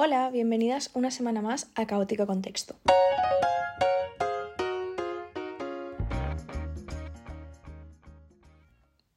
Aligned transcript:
Hola, 0.00 0.30
bienvenidas 0.30 0.92
una 0.94 1.10
semana 1.10 1.42
más 1.42 1.72
a 1.74 1.84
Caótico 1.84 2.24
Contexto. 2.24 2.76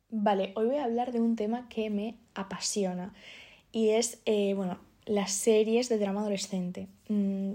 Vale, 0.09 0.53
hoy 0.55 0.65
voy 0.65 0.77
a 0.77 0.85
hablar 0.85 1.11
de 1.11 1.21
un 1.21 1.35
tema 1.35 1.69
que 1.69 1.91
me 1.91 2.17
apasiona 2.33 3.13
y 3.71 3.89
es, 3.89 4.23
eh, 4.25 4.55
bueno, 4.55 4.79
las 5.05 5.33
series 5.33 5.87
de 5.87 5.99
drama 5.99 6.21
adolescente. 6.21 6.87
Mm, 7.09 7.53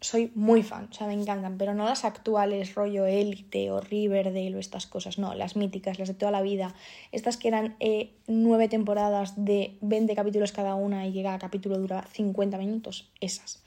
soy 0.00 0.30
muy 0.34 0.62
fan, 0.62 0.88
o 0.90 0.94
sea, 0.94 1.06
me 1.06 1.14
encantan, 1.14 1.56
pero 1.56 1.74
no 1.74 1.84
las 1.84 2.04
actuales, 2.04 2.74
rollo 2.74 3.06
Élite 3.06 3.70
o 3.70 3.80
Riverdale 3.80 4.54
o 4.54 4.58
estas 4.58 4.86
cosas, 4.86 5.18
no, 5.18 5.34
las 5.34 5.56
míticas, 5.56 5.98
las 5.98 6.08
de 6.08 6.14
toda 6.14 6.30
la 6.30 6.42
vida, 6.42 6.74
estas 7.12 7.36
que 7.36 7.48
eran 7.48 7.76
eh, 7.80 8.12
nueve 8.26 8.68
temporadas 8.68 9.32
de 9.42 9.78
20 9.80 10.14
capítulos 10.14 10.52
cada 10.52 10.74
una 10.74 11.06
y 11.06 11.12
que 11.12 11.22
cada 11.22 11.38
capítulo 11.38 11.78
dura 11.78 12.06
50 12.12 12.58
minutos, 12.58 13.10
esas. 13.20 13.62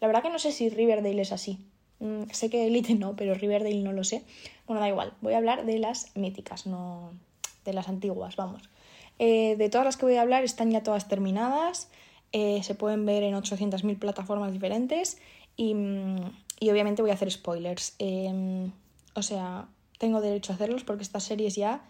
La 0.00 0.06
verdad 0.06 0.22
que 0.22 0.30
no 0.30 0.38
sé 0.38 0.52
si 0.52 0.68
Riverdale 0.68 1.20
es 1.20 1.32
así, 1.32 1.58
mm, 1.98 2.24
sé 2.30 2.48
que 2.48 2.66
Élite 2.66 2.94
no, 2.94 3.16
pero 3.16 3.34
Riverdale 3.34 3.82
no 3.82 3.92
lo 3.92 4.04
sé. 4.04 4.22
Bueno, 4.66 4.80
da 4.80 4.88
igual, 4.88 5.14
voy 5.20 5.34
a 5.34 5.38
hablar 5.38 5.66
de 5.66 5.78
las 5.78 6.16
míticas, 6.16 6.66
no 6.66 7.12
de 7.64 7.72
las 7.72 7.88
antiguas, 7.88 8.36
vamos. 8.36 8.62
Eh, 9.18 9.56
de 9.56 9.68
todas 9.68 9.84
las 9.84 9.96
que 9.96 10.06
voy 10.06 10.16
a 10.16 10.22
hablar 10.22 10.44
están 10.44 10.70
ya 10.70 10.82
todas 10.82 11.08
terminadas, 11.08 11.90
eh, 12.32 12.62
se 12.62 12.74
pueden 12.74 13.04
ver 13.04 13.22
en 13.24 13.34
800.000 13.34 13.98
plataformas 13.98 14.52
diferentes 14.52 15.18
y, 15.56 15.72
obviamente 16.70 17.02
voy 17.02 17.10
a 17.10 17.14
hacer 17.14 17.30
spoilers. 17.30 17.94
Em, 17.98 18.72
o 19.14 19.22
sea, 19.22 19.68
tengo 19.98 20.20
derecho 20.20 20.52
a 20.52 20.56
hacerlos 20.56 20.84
porque 20.84 21.02
esta 21.02 21.20
serie 21.20 21.48
es 21.48 21.56
ya... 21.56 21.84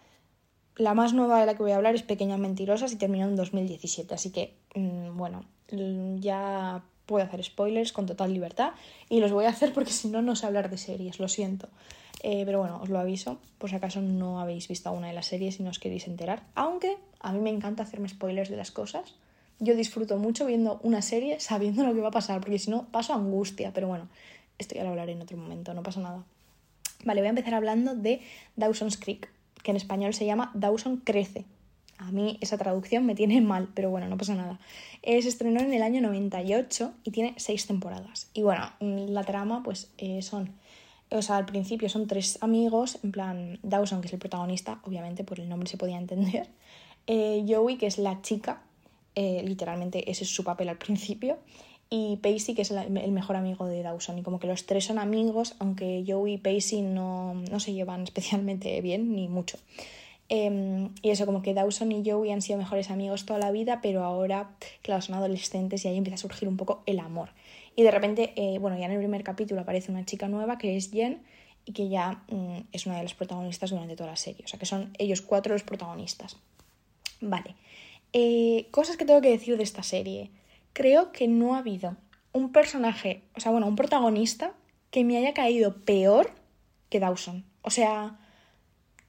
La 0.77 0.95
más 0.95 1.13
nueva 1.13 1.39
de 1.39 1.45
la 1.45 1.55
que 1.55 1.63
voy 1.63 1.73
a 1.73 1.77
hablar 1.77 1.95
es 1.95 2.03
Pequeñas 2.03 2.39
Mentirosas 2.39 2.93
y 2.93 2.97
terminó 2.97 3.27
en 3.27 3.37
2017. 3.37 4.15
Así 4.15 4.31
que, 4.33 4.55
mm, 4.75 5.17
bueno, 5.17 5.45
ya 6.19 6.83
puedo 7.05 7.25
hacer 7.25 7.45
spoilers 7.45 7.93
con 7.93 8.07
total 8.07 8.33
libertad 8.33 8.73
y 9.11 9.21
los 9.21 9.33
voy 9.33 9.45
a 9.45 9.51
hacer 9.51 9.75
porque 9.75 9.91
si 9.91 10.09
no, 10.09 10.23
no 10.23 10.35
sé 10.35 10.47
hablar 10.47 10.71
de 10.71 10.79
series, 10.79 11.21
lo 11.21 11.29
siento. 11.29 11.69
Eh, 12.23 12.45
pero 12.47 12.61
bueno, 12.61 12.81
os 12.81 12.89
lo 12.89 12.99
aviso, 12.99 13.39
por 13.59 13.69
si 13.69 13.77
acaso 13.77 14.01
no 14.01 14.41
habéis 14.41 14.69
visto 14.69 14.91
una 14.93 15.09
de 15.09 15.13
las 15.13 15.27
series 15.27 15.59
y 15.61 15.63
no 15.63 15.71
os 15.71 15.79
queréis 15.79 16.07
enterar. 16.07 16.43
Aunque 16.55 16.97
a 17.21 17.33
mí 17.33 17.41
me 17.41 17.51
encanta 17.51 17.83
hacerme 17.83 18.09
spoilers 18.09 18.49
de 18.49 18.57
las 18.57 18.71
cosas 18.71 19.15
yo 19.63 19.77
disfruto 19.77 20.19
mucho 20.19 20.45
viendo 20.45 20.81
una 20.83 21.03
serie 21.03 21.39
sabiendo 21.39 21.85
lo 21.85 21.95
que 21.95 22.01
va 22.01 22.09
a 22.09 22.13
pasar, 22.13 22.41
porque 22.41 22.59
si 22.59 22.71
no 22.71 22.89
paso 22.89 23.15
angustia, 23.15 23.73
pero 23.73 23.87
bueno, 23.87 24.09
esto 24.59 24.75
ya 24.75 24.83
lo 24.83 24.91
hablaré 24.91 25.13
en 25.13 25.23
otro 25.23 25.37
momento, 25.37 25.73
no 25.73 25.85
pasa 25.85 26.01
nada. 26.01 26.25
Vale, 27.05 27.21
voy 27.21 27.29
a 27.29 27.31
empezar 27.31 27.55
hablando 27.55 27.95
de 27.95 28.21
Dawson's 28.57 28.97
Creek, 28.97 29.31
que 29.63 29.71
en 29.71 29.77
español 29.77 30.15
se 30.15 30.27
llama 30.27 30.51
Dawson 30.55 30.97
Crece. 30.99 31.45
A 31.99 32.11
mí 32.11 32.39
esa 32.41 32.59
traducción 32.59 33.07
me 33.07 33.15
tiene 33.15 33.41
mal, 33.41 33.69
pero 33.73 33.89
bueno, 33.89 34.09
no 34.09 34.17
pasa 34.17 34.35
nada. 34.35 34.59
se 35.05 35.19
estrenó 35.19 35.61
en 35.61 35.73
el 35.73 35.83
año 35.83 36.01
98 36.01 36.93
y 37.05 37.13
tiene 37.13 37.35
seis 37.37 37.67
temporadas. 37.69 38.29
Y 38.35 38.43
bueno, 38.43 38.69
la 38.81 39.23
trama 39.23 39.63
pues 39.63 39.93
eh, 39.99 40.23
son, 40.23 40.51
o 41.11 41.23
sea, 41.23 41.37
al 41.37 41.47
principio 41.47 41.89
son 41.89 42.09
tres 42.09 42.39
amigos, 42.41 42.99
en 43.05 43.13
plan 43.13 43.61
Dawson, 43.63 44.01
que 44.01 44.09
es 44.09 44.13
el 44.13 44.19
protagonista, 44.19 44.81
obviamente 44.83 45.23
por 45.23 45.39
el 45.39 45.49
nombre 45.49 45.69
se 45.69 45.77
podía 45.77 45.99
entender, 45.99 46.49
eh, 47.07 47.45
Joey, 47.49 47.77
que 47.77 47.87
es 47.87 47.99
la 47.99 48.21
chica 48.23 48.63
eh, 49.15 49.43
literalmente 49.45 50.11
ese 50.11 50.25
es 50.25 50.31
su 50.31 50.45
papel 50.45 50.69
al 50.69 50.79
principio, 50.79 51.39
y 51.95 52.17
Pacey, 52.17 52.55
que 52.55 52.63
es 52.63 52.71
el 52.71 53.13
mejor 53.13 53.37
amigo 53.37 53.67
de 53.67 53.83
Dawson. 53.83 54.19
Y 54.19 54.23
como 54.23 54.41
que 54.41 54.47
los 54.47 54.65
tres 54.65 54.87
son 54.87 54.99
amigos, 54.99 55.57
aunque 55.59 56.03
Joey 56.07 56.35
y 56.35 56.39
Pacey 56.39 56.81
no, 56.81 57.35
no 57.35 57.61
se 57.61 57.75
llevan 57.75 58.03
especialmente 58.05 58.81
bien, 58.81 59.15
ni 59.15 59.29
mucho. 59.29 59.59
Em, 60.31 60.89
y 61.03 61.11
eso, 61.11 61.27
como 61.27 61.43
que 61.43 61.53
Dawson 61.53 61.93
y 61.93 62.09
Joey 62.09 62.31
han 62.31 62.41
sido 62.41 62.57
mejores 62.57 62.91
amigos 62.91 63.27
toda 63.27 63.39
la 63.39 63.51
vida, 63.51 63.81
pero 63.83 64.05
ahora, 64.05 64.49
claro, 64.81 65.03
son 65.03 65.17
adolescentes 65.17 65.85
y 65.85 65.89
ahí 65.89 65.99
empieza 65.99 66.15
a 66.15 66.19
surgir 66.19 66.49
un 66.49 66.57
poco 66.57 66.83
el 66.87 66.99
amor. 66.99 67.29
Y 67.77 67.83
de 67.83 67.91
repente, 67.91 68.33
eh, 68.37 68.59
bueno, 68.59 68.79
ya 68.79 68.87
en 68.87 68.93
el 68.93 68.99
primer 68.99 69.23
capítulo 69.23 69.61
aparece 69.61 69.93
una 69.93 70.07
chica 70.07 70.29
nueva 70.29 70.57
que 70.57 70.79
es 70.79 70.91
Jen 70.91 71.21
y 71.67 71.73
que 71.75 71.91
ya 71.91 72.23
mm, 72.31 72.69
es 72.73 72.87
una 72.87 72.97
de 72.97 73.03
las 73.03 73.13
protagonistas 73.13 73.69
durante 73.69 73.97
toda 73.97 74.09
la 74.09 74.17
serie. 74.17 74.43
O 74.47 74.49
sea, 74.49 74.59
que 74.59 74.65
son 74.65 74.95
ellos 74.99 75.21
cuatro 75.21 75.53
los 75.53 75.63
protagonistas. 75.63 76.39
Vale. 77.21 77.55
Eh, 78.13 78.69
cosas 78.71 78.97
que 78.97 79.05
tengo 79.05 79.21
que 79.21 79.31
decir 79.31 79.57
de 79.57 79.63
esta 79.63 79.83
serie. 79.83 80.31
Creo 80.73 81.13
que 81.13 81.29
no 81.29 81.55
ha 81.55 81.59
habido 81.59 81.97
un 82.33 82.53
personaje, 82.53 83.23
o 83.35 83.41
sea, 83.41 83.53
bueno, 83.53 83.67
un 83.67 83.77
protagonista 83.77 84.55
que 84.91 85.05
me 85.05 85.17
haya 85.17 85.35
caído 85.35 85.77
peor 85.85 86.31
que 86.89 87.01
Dawson. 87.01 87.45
O 87.63 87.71
sea, 87.71 88.19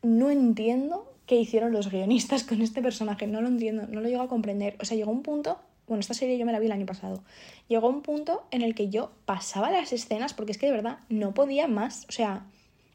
no 0.02 0.30
entiendo 0.30 1.14
qué 1.26 1.36
hicieron 1.36 1.72
los 1.72 1.90
guionistas 1.90 2.44
con 2.44 2.62
este 2.62 2.82
personaje, 2.82 3.28
no 3.28 3.42
lo 3.42 3.48
entiendo, 3.48 3.88
no 3.88 4.02
lo 4.02 4.10
llego 4.10 4.24
a 4.24 4.30
comprender. 4.30 4.78
O 4.82 4.86
sea, 4.86 4.98
llegó 4.98 5.12
un 5.12 5.24
punto, 5.24 5.60
bueno, 5.88 6.00
esta 6.00 6.14
serie 6.14 6.38
yo 6.38 6.46
me 6.46 6.52
la 6.52 6.60
vi 6.60 6.68
el 6.68 6.72
año 6.72 6.86
pasado, 6.86 7.24
llegó 7.68 7.90
un 7.90 8.02
punto 8.02 8.46
en 8.52 8.62
el 8.62 8.76
que 8.76 8.90
yo 8.90 9.12
pasaba 9.26 9.72
las 9.72 9.94
escenas 9.94 10.34
porque 10.34 10.52
es 10.52 10.58
que 10.58 10.68
de 10.68 10.74
verdad 10.74 11.00
no 11.10 11.34
podía 11.34 11.68
más. 11.68 12.06
O 12.10 12.12
sea, 12.12 12.46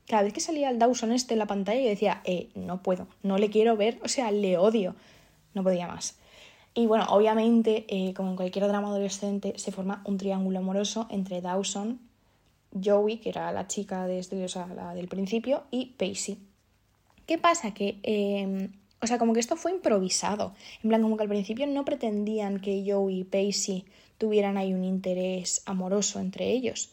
cada 0.07 0.23
vez 0.23 0.33
que 0.33 0.41
salía 0.41 0.71
el 0.71 0.79
Dawson 0.79 1.13
este 1.13 1.35
en 1.35 1.39
la 1.39 1.47
pantalla 1.47 1.81
yo 1.81 1.89
decía, 1.89 2.23
eh, 2.25 2.49
no 2.55 2.83
puedo, 2.83 3.09
no 3.23 3.39
le 3.39 3.51
quiero 3.51 3.77
ver, 3.77 3.99
o 4.03 4.09
sea, 4.09 4.31
le 4.31 4.57
odio 4.57 4.95
no 5.59 5.65
podía 5.65 5.87
más. 5.87 6.17
Y 6.75 6.87
bueno, 6.87 7.07
obviamente, 7.09 7.87
eh, 7.89 8.15
como 8.15 8.31
en 8.31 8.37
cualquier 8.37 8.69
drama 8.69 8.89
adolescente, 8.89 9.55
se 9.57 9.73
forma 9.73 10.03
un 10.05 10.17
triángulo 10.17 10.61
amoroso 10.61 11.09
entre 11.11 11.41
Dawson, 11.41 11.99
Joey, 12.73 13.19
que 13.19 13.31
era 13.31 13.51
la 13.51 13.67
chica 13.67 14.07
sea, 14.07 14.67
la 14.69 14.95
del 14.95 15.09
principio, 15.09 15.65
y 15.71 15.87
Pacey. 15.99 16.39
¿Qué 17.27 17.37
pasa? 17.37 17.75
Que, 17.75 17.99
em, 18.05 18.73
o 19.03 19.07
sea, 19.07 19.19
como 19.19 19.33
que 19.33 19.41
esto 19.41 19.57
fue 19.57 19.73
improvisado. 19.73 20.55
En 20.83 20.91
plan, 20.91 21.03
como 21.03 21.17
que 21.17 21.25
al 21.25 21.29
principio 21.29 21.67
no 21.67 21.85
pretendían 21.85 22.61
que 22.61 22.85
Joey 22.87 23.21
y 23.21 23.25
Pacey 23.25 23.85
tuvieran 24.19 24.57
ahí 24.57 24.73
un 24.73 24.85
interés 24.85 25.63
amoroso 25.67 26.21
entre 26.21 26.51
ellos. 26.51 26.93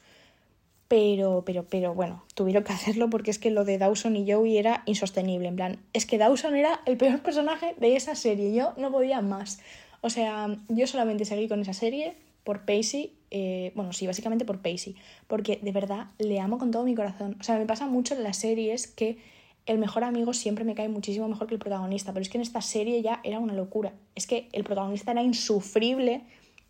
Pero, 0.87 1.43
pero, 1.45 1.65
pero 1.67 1.95
bueno, 1.95 2.23
tuvieron 2.35 2.63
que 2.63 2.73
hacerlo 2.73 3.09
porque 3.09 3.31
es 3.31 3.39
que 3.39 3.51
lo 3.51 3.65
de 3.65 3.77
Dawson 3.77 4.15
y 4.15 4.31
Joey 4.31 4.57
era 4.57 4.83
insostenible. 4.85 5.47
En 5.47 5.55
plan, 5.55 5.79
es 5.93 6.05
que 6.05 6.17
Dawson 6.17 6.55
era 6.55 6.81
el 6.85 6.97
peor 6.97 7.21
personaje 7.21 7.75
de 7.77 7.95
esa 7.95 8.15
serie. 8.15 8.53
Yo 8.53 8.73
no 8.77 8.91
podía 8.91 9.21
más. 9.21 9.59
O 10.01 10.09
sea, 10.09 10.55
yo 10.69 10.87
solamente 10.87 11.25
seguí 11.25 11.47
con 11.47 11.61
esa 11.61 11.73
serie 11.73 12.15
por 12.43 12.65
Pacey. 12.65 13.13
Eh, 13.31 13.71
bueno, 13.75 13.91
sí, 13.91 14.05
básicamente 14.05 14.45
por 14.45 14.61
Pacey. 14.61 14.95
Porque 15.27 15.59
de 15.61 15.71
verdad 15.71 16.07
le 16.19 16.39
amo 16.39 16.57
con 16.59 16.71
todo 16.71 16.83
mi 16.83 16.95
corazón. 16.95 17.37
O 17.39 17.43
sea, 17.43 17.57
me 17.57 17.65
pasa 17.65 17.87
mucho 17.87 18.13
en 18.13 18.23
las 18.23 18.37
series 18.37 18.87
que 18.87 19.17
el 19.65 19.79
mejor 19.79 20.03
amigo 20.03 20.31
siempre 20.33 20.63
me 20.63 20.75
cae 20.75 20.89
muchísimo 20.89 21.27
mejor 21.27 21.47
que 21.47 21.55
el 21.55 21.59
protagonista. 21.59 22.13
Pero 22.13 22.21
es 22.21 22.29
que 22.29 22.37
en 22.37 22.43
esta 22.43 22.61
serie 22.61 23.01
ya 23.01 23.19
era 23.23 23.39
una 23.39 23.53
locura. 23.53 23.93
Es 24.13 24.27
que 24.27 24.47
el 24.53 24.63
protagonista 24.63 25.11
era 25.11 25.23
insufrible 25.23 26.21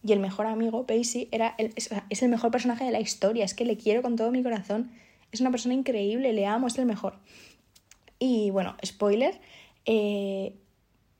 y 0.05 0.13
el 0.13 0.19
mejor 0.19 0.45
amigo, 0.45 0.85
Pacey, 0.85 1.29
era 1.31 1.55
el, 1.57 1.73
es, 1.75 2.21
el 2.21 2.29
mejor 2.29 2.51
personaje 2.51 2.85
de 2.85 2.91
la 2.91 2.99
historia. 2.99 3.43
Es 3.43 3.55
que 3.55 3.65
le 3.65 3.75
quiero 3.75 4.03
con 4.03 4.15
todo 4.15 4.29
mi 4.29 4.43
corazón. 4.43 4.91
Es 5.31 5.41
una 5.41 5.49
persona 5.49 5.73
increíble, 5.73 6.31
le 6.31 6.45
amo, 6.45 6.67
es 6.67 6.77
el 6.77 6.85
mejor. 6.85 7.17
Y 8.19 8.51
bueno, 8.51 8.77
spoiler, 8.85 9.41
eh, 9.85 10.53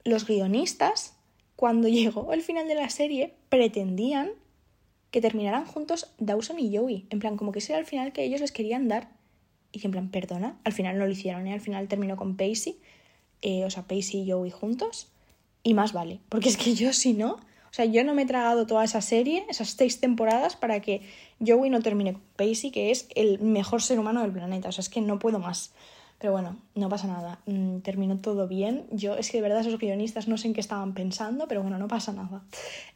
los 0.04 0.28
guionistas, 0.28 1.16
cuando 1.56 1.88
llegó 1.88 2.32
el 2.32 2.44
final 2.44 2.68
de 2.68 2.76
la 2.76 2.92
serie, 2.92 3.34
pretendían 3.50 4.30
que 5.10 5.20
terminaran 5.20 5.66
juntos 5.66 6.14
Dawson 6.20 6.60
y 6.60 6.78
Joey. 6.78 7.08
En 7.10 7.18
plan, 7.18 7.38
como 7.38 7.52
que 7.52 7.60
ese 7.60 7.74
era 7.74 7.80
el 7.80 7.88
final 7.88 8.14
que 8.14 8.24
ellos 8.24 8.40
les 8.40 8.52
querían 8.52 8.88
dar. 8.88 9.10
Y 9.72 9.84
en 9.84 9.94
plan, 9.94 10.12
perdona, 10.12 10.60
al 10.64 10.74
final 10.74 11.00
no 11.00 11.06
lo 11.06 11.12
hicieron, 11.12 11.48
y 11.48 11.50
¿eh? 11.50 11.54
al 11.54 11.60
final 11.60 11.88
terminó 11.88 12.18
con 12.18 12.38
Pacey, 12.38 12.78
eh, 13.42 13.66
o 13.66 13.70
sea, 13.72 13.88
Pacey 13.88 14.22
y 14.22 14.32
Joey 14.32 14.52
juntos. 14.52 15.10
Y 15.64 15.74
más 15.74 15.92
vale, 15.92 16.20
porque 16.30 16.50
es 16.50 16.58
que 16.58 16.76
yo 16.76 16.94
si 16.94 17.14
no, 17.14 17.40
o 17.76 17.78
sea, 17.78 17.84
yo 17.84 18.06
no 18.06 18.14
me 18.14 18.22
he 18.22 18.26
tragado 18.26 18.66
toda 18.66 18.86
esa 18.86 19.02
serie, 19.02 19.46
esas 19.50 19.72
seis 19.72 20.00
temporadas, 20.00 20.56
para 20.56 20.80
que 20.80 21.02
Joey 21.46 21.70
no 21.70 21.82
termine 21.82 22.14
con 22.14 22.22
Pacey, 22.38 22.72
que 22.72 22.90
es 22.90 23.10
el 23.16 23.42
mejor 23.42 23.82
ser 23.82 24.00
humano 24.00 24.22
del 24.22 24.32
planeta. 24.32 24.70
O 24.70 24.72
sea, 24.72 24.82
es 24.82 24.88
que 24.88 25.02
no 25.02 25.20
puedo 25.20 25.40
más. 25.40 25.74
Pero 26.18 26.32
bueno, 26.32 26.56
no 26.74 26.88
pasa 26.88 27.08
nada. 27.08 27.42
Mm, 27.48 27.80
terminó 27.80 28.18
todo 28.20 28.48
bien. 28.48 28.86
Yo, 28.92 29.18
es 29.18 29.30
que 29.30 29.40
de 29.40 29.42
verdad 29.42 29.60
esos 29.60 29.78
guionistas 29.78 30.30
no 30.30 30.38
sé 30.38 30.48
en 30.48 30.54
qué 30.54 30.62
estaban 30.62 30.94
pensando, 30.94 31.50
pero 31.50 31.64
bueno, 31.64 31.78
no 31.78 31.90
pasa 31.90 32.14
nada. 32.14 32.46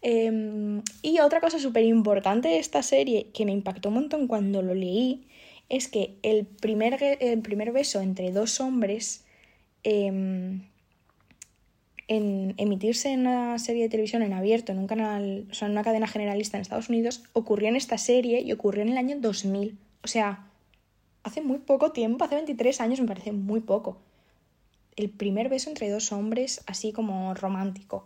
Em, 0.01 0.81
y 1.01 1.19
otra 1.19 1.41
cosa 1.41 1.59
súper 1.59 1.83
importante 1.83 2.47
de 2.47 2.59
esta 2.59 2.81
serie 2.81 3.31
que 3.33 3.43
me 3.43 3.51
impactó 3.51 3.89
un 3.89 3.95
montón 3.95 4.27
cuando 4.27 4.61
lo 4.61 4.75
leí 4.75 5.27
es 5.67 5.89
que 5.89 6.15
el 6.23 6.45
primer, 6.45 7.17
el 7.19 7.41
primer 7.41 7.73
beso 7.73 7.99
entre 7.99 8.31
dos 8.31 8.61
hombres 8.61 9.25
em, 9.83 10.61
en 12.09 12.55
emitirse 12.57 13.11
en 13.11 13.21
una 13.21 13.59
serie 13.59 13.83
de 13.83 13.89
televisión 13.89 14.23
en 14.23 14.33
abierto, 14.33 14.71
en 14.71 14.79
un 14.79 14.87
canal, 14.87 15.45
o 15.51 15.53
sea, 15.53 15.67
en 15.67 15.73
una 15.73 15.83
cadena 15.83 16.07
generalista 16.07 16.57
en 16.57 16.61
Estados 16.61 16.89
Unidos, 16.89 17.23
ocurrió 17.33 17.69
en 17.69 17.75
esta 17.75 17.99
serie 17.99 18.41
y 18.41 18.51
ocurrió 18.51 18.81
en 18.81 18.89
el 18.89 18.97
año 18.97 19.17
2000. 19.19 19.77
O 20.03 20.07
sea, 20.07 20.47
hace 21.21 21.41
muy 21.41 21.59
poco 21.59 21.91
tiempo, 21.91 22.25
hace 22.25 22.33
23 22.33 22.81
años 22.81 22.99
me 22.99 23.05
parece 23.05 23.31
muy 23.31 23.59
poco. 23.59 23.97
El 24.95 25.11
primer 25.11 25.49
beso 25.49 25.69
entre 25.69 25.87
dos 25.91 26.11
hombres, 26.11 26.63
así 26.65 26.91
como 26.91 27.35
romántico. 27.35 28.05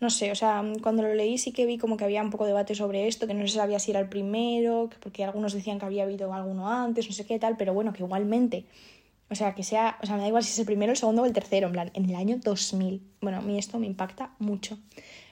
No 0.00 0.10
sé, 0.10 0.32
o 0.32 0.34
sea, 0.34 0.64
cuando 0.82 1.04
lo 1.04 1.14
leí 1.14 1.38
sí 1.38 1.52
que 1.52 1.66
vi 1.66 1.78
como 1.78 1.96
que 1.96 2.04
había 2.04 2.22
un 2.22 2.30
poco 2.30 2.44
de 2.44 2.50
debate 2.50 2.74
sobre 2.74 3.06
esto, 3.06 3.28
que 3.28 3.34
no 3.34 3.46
se 3.46 3.54
sabía 3.54 3.78
si 3.78 3.92
era 3.92 4.00
el 4.00 4.08
primero, 4.08 4.90
porque 5.00 5.22
algunos 5.22 5.52
decían 5.52 5.78
que 5.78 5.86
había 5.86 6.02
habido 6.02 6.34
alguno 6.34 6.68
antes, 6.68 7.06
no 7.08 7.14
sé 7.14 7.24
qué 7.24 7.38
tal, 7.38 7.56
pero 7.56 7.72
bueno, 7.72 7.92
que 7.92 8.02
igualmente 8.02 8.64
o 9.28 9.34
sea, 9.34 9.54
que 9.54 9.64
sea, 9.64 9.98
o 10.02 10.06
sea, 10.06 10.16
me 10.16 10.22
da 10.22 10.28
igual 10.28 10.44
si 10.44 10.50
es 10.50 10.58
el 10.58 10.66
primero, 10.66 10.92
el 10.92 10.98
segundo 10.98 11.22
o 11.22 11.26
el 11.26 11.32
tercero, 11.32 11.66
en 11.66 11.72
plan, 11.72 11.90
en 11.94 12.08
el 12.08 12.14
año 12.14 12.38
2000. 12.42 13.02
Bueno, 13.20 13.38
a 13.38 13.40
mí 13.40 13.58
esto 13.58 13.78
me 13.78 13.86
impacta 13.86 14.30
mucho. 14.38 14.78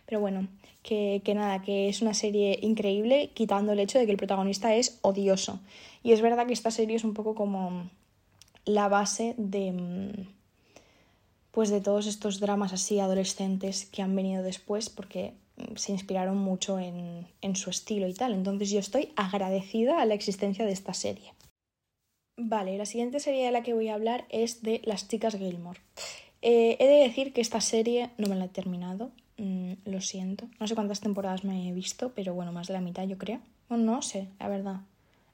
Pero 0.07 0.21
bueno, 0.21 0.49
que, 0.83 1.23
que, 1.25 1.35
nada, 1.35 1.63
que 1.63 1.89
es 1.89 2.03
una 2.03 2.13
serie 2.13 2.59
increíble, 2.63 3.31
quitando 3.35 3.73
el 3.73 3.79
hecho 3.79 3.99
de 3.99 4.07
que 4.07 4.13
el 4.13 4.19
protagonista 4.19 4.75
es 4.75 4.99
odioso. 5.03 5.61
Y 6.03 6.13
es 6.13 6.23
verdad 6.23 6.47
que 6.47 6.53
esta 6.53 6.73
serie 6.73 6.97
es 6.97 7.05
un 7.05 7.15
poco 7.15 7.35
como 7.35 7.89
la 8.65 8.89
base 8.89 9.35
de. 9.39 9.73
Mm, 9.73 10.29
pues 11.53 11.71
de 11.71 11.81
todos 11.81 12.07
estos 12.09 12.41
dramas 12.41 12.73
así 12.73 12.99
adolescentes 12.99 13.87
que 13.87 14.03
han 14.03 14.17
venido 14.17 14.43
después, 14.43 14.91
porque 14.91 15.35
mm, 15.57 15.77
se 15.77 15.93
inspiraron 15.93 16.37
mucho 16.37 16.81
en, 16.81 17.29
en 17.43 17.55
su 17.55 17.71
estilo 17.71 18.09
y 18.09 18.15
tal. 18.15 18.35
Entonces 18.35 18.71
yo 18.71 18.81
estoy 18.81 19.13
agradecida 19.15 20.01
a 20.01 20.05
la 20.05 20.15
existencia 20.15 20.67
de 20.67 20.73
esta 20.73 20.95
serie. 20.95 21.33
Vale, 22.37 22.77
la 22.77 22.87
siguiente 22.87 23.21
serie 23.21 23.45
de 23.45 23.53
la 23.53 23.63
que 23.63 23.75
voy 23.75 23.89
a 23.89 23.95
hablar 23.95 24.25
es 24.29 24.63
de 24.63 24.81
Las 24.85 25.07
chicas 25.07 25.37
Gilmore. 25.37 25.81
Eh, 26.43 26.77
he 26.81 26.87
de 26.87 27.07
decir 27.07 27.33
que 27.33 27.41
esta 27.41 27.61
serie 27.61 28.11
no 28.19 28.29
me 28.29 28.35
la 28.35 28.47
he 28.47 28.49
terminado, 28.49 29.13
mm, 29.39 29.75
lo 29.85 30.01
siento. 30.01 30.49
No 30.59 30.67
sé 30.67 30.75
cuántas 30.75 31.01
temporadas 31.01 31.45
me 31.45 31.69
he 31.69 31.73
visto, 31.73 32.13
pero 32.13 32.35
bueno, 32.35 32.53
más 32.53 32.67
de 32.67 32.75
la 32.75 32.81
mitad 32.81 33.05
yo 33.07 33.19
creo. 33.19 33.41
no 33.71 34.03
sé, 34.03 34.29
la 34.41 34.49
verdad. 34.49 34.81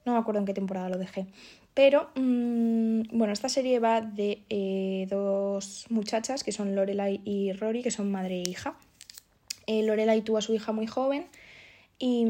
No 0.05 0.13
me 0.13 0.19
acuerdo 0.19 0.41
en 0.41 0.47
qué 0.47 0.55
temporada 0.55 0.89
lo 0.89 0.99
dejé. 0.99 1.27
Pero, 1.75 2.11
mm, 2.15 3.03
bueno, 3.13 3.33
esta 3.33 3.49
serie 3.49 3.79
va 3.81 4.01
de 4.03 4.43
eh, 4.51 5.07
dos 5.11 5.87
muchachas 5.89 6.45
que 6.45 6.53
son 6.53 6.75
Lorelai 6.75 7.21
y 7.25 7.53
Rory, 7.53 7.83
que 7.83 7.91
son 7.91 8.11
madre 8.11 8.37
e 8.43 8.49
hija. 8.49 8.77
Eh, 9.67 9.83
Lorelai 9.83 10.23
tuvo 10.23 10.39
a 10.39 10.43
su 10.43 10.55
hija 10.55 10.73
muy 10.73 10.87
joven 10.87 11.27
y, 12.03 12.25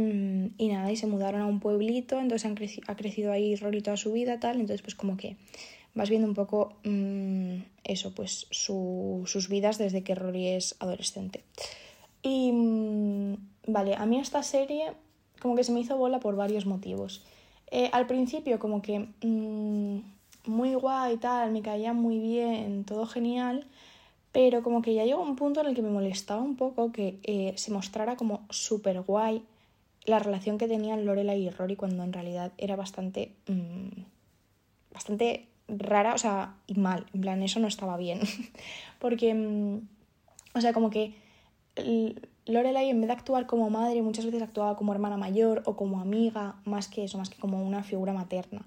y, 0.58 0.68
nada, 0.68 0.90
y 0.90 0.96
se 0.96 1.06
mudaron 1.06 1.40
a 1.40 1.46
un 1.46 1.60
pueblito, 1.60 2.18
entonces 2.18 2.80
ha 2.88 2.96
crecido 2.96 3.30
ahí 3.30 3.54
Rory 3.54 3.80
toda 3.80 3.96
su 3.96 4.12
vida, 4.12 4.40
tal, 4.40 4.56
entonces 4.56 4.82
pues 4.82 4.96
como 4.96 5.16
que 5.16 5.36
vas 5.94 6.10
viendo 6.10 6.26
un 6.26 6.34
poco 6.34 6.74
mm, 6.82 7.62
eso, 7.84 8.12
pues 8.12 8.48
sus 8.50 9.48
vidas 9.48 9.78
desde 9.78 10.02
que 10.02 10.16
Rory 10.16 10.48
es 10.48 10.74
adolescente. 10.80 11.44
Y 12.20 12.50
mm, 12.50 13.36
vale, 13.68 13.94
a 13.94 14.06
mí 14.06 14.18
esta 14.18 14.42
serie 14.42 14.92
como 15.40 15.54
que 15.54 15.62
se 15.62 15.70
me 15.70 15.80
hizo 15.80 15.96
bola 15.96 16.18
por 16.18 16.34
varios 16.34 16.66
motivos. 16.66 17.22
Eh, 17.70 17.90
al 17.92 18.08
principio 18.08 18.58
como 18.58 18.82
que 18.82 19.06
mm, 19.22 20.00
muy 20.46 20.74
guay 20.74 21.14
y 21.14 21.16
tal, 21.18 21.52
me 21.52 21.62
caía 21.62 21.92
muy 21.92 22.18
bien, 22.18 22.84
todo 22.84 23.06
genial, 23.06 23.68
pero 24.32 24.64
como 24.64 24.82
que 24.82 24.94
ya 24.94 25.04
llegó 25.04 25.22
un 25.22 25.36
punto 25.36 25.60
en 25.60 25.68
el 25.68 25.74
que 25.76 25.82
me 25.82 25.90
molestaba 25.90 26.42
un 26.42 26.56
poco 26.56 26.90
que 26.90 27.20
eh, 27.22 27.52
se 27.56 27.70
mostrara 27.70 28.16
como 28.16 28.42
súper 28.50 29.02
guay 29.02 29.44
la 30.10 30.18
relación 30.18 30.58
que 30.58 30.68
tenían 30.68 31.04
Lorelai 31.04 31.42
y 31.42 31.50
Rory 31.50 31.76
cuando 31.76 32.02
en 32.04 32.12
realidad 32.12 32.52
era 32.58 32.76
bastante, 32.76 33.32
mm, 33.48 34.02
bastante 34.92 35.48
rara, 35.68 36.14
o 36.14 36.18
sea, 36.18 36.56
y 36.66 36.74
mal, 36.74 37.06
en 37.14 37.20
plan, 37.20 37.42
eso 37.42 37.60
no 37.60 37.68
estaba 37.68 37.96
bien, 37.96 38.20
porque, 38.98 39.34
mm, 39.34 39.80
o 40.54 40.60
sea, 40.60 40.72
como 40.72 40.90
que 40.90 41.14
Lorelai 42.46 42.90
en 42.90 43.00
vez 43.00 43.08
de 43.08 43.14
actuar 43.14 43.46
como 43.46 43.70
madre 43.70 44.02
muchas 44.02 44.24
veces 44.24 44.42
actuaba 44.42 44.76
como 44.76 44.92
hermana 44.92 45.16
mayor 45.16 45.62
o 45.66 45.76
como 45.76 46.00
amiga, 46.00 46.56
más 46.64 46.88
que 46.88 47.04
eso, 47.04 47.18
más 47.18 47.30
que 47.30 47.38
como 47.38 47.62
una 47.62 47.82
figura 47.82 48.12
materna. 48.12 48.66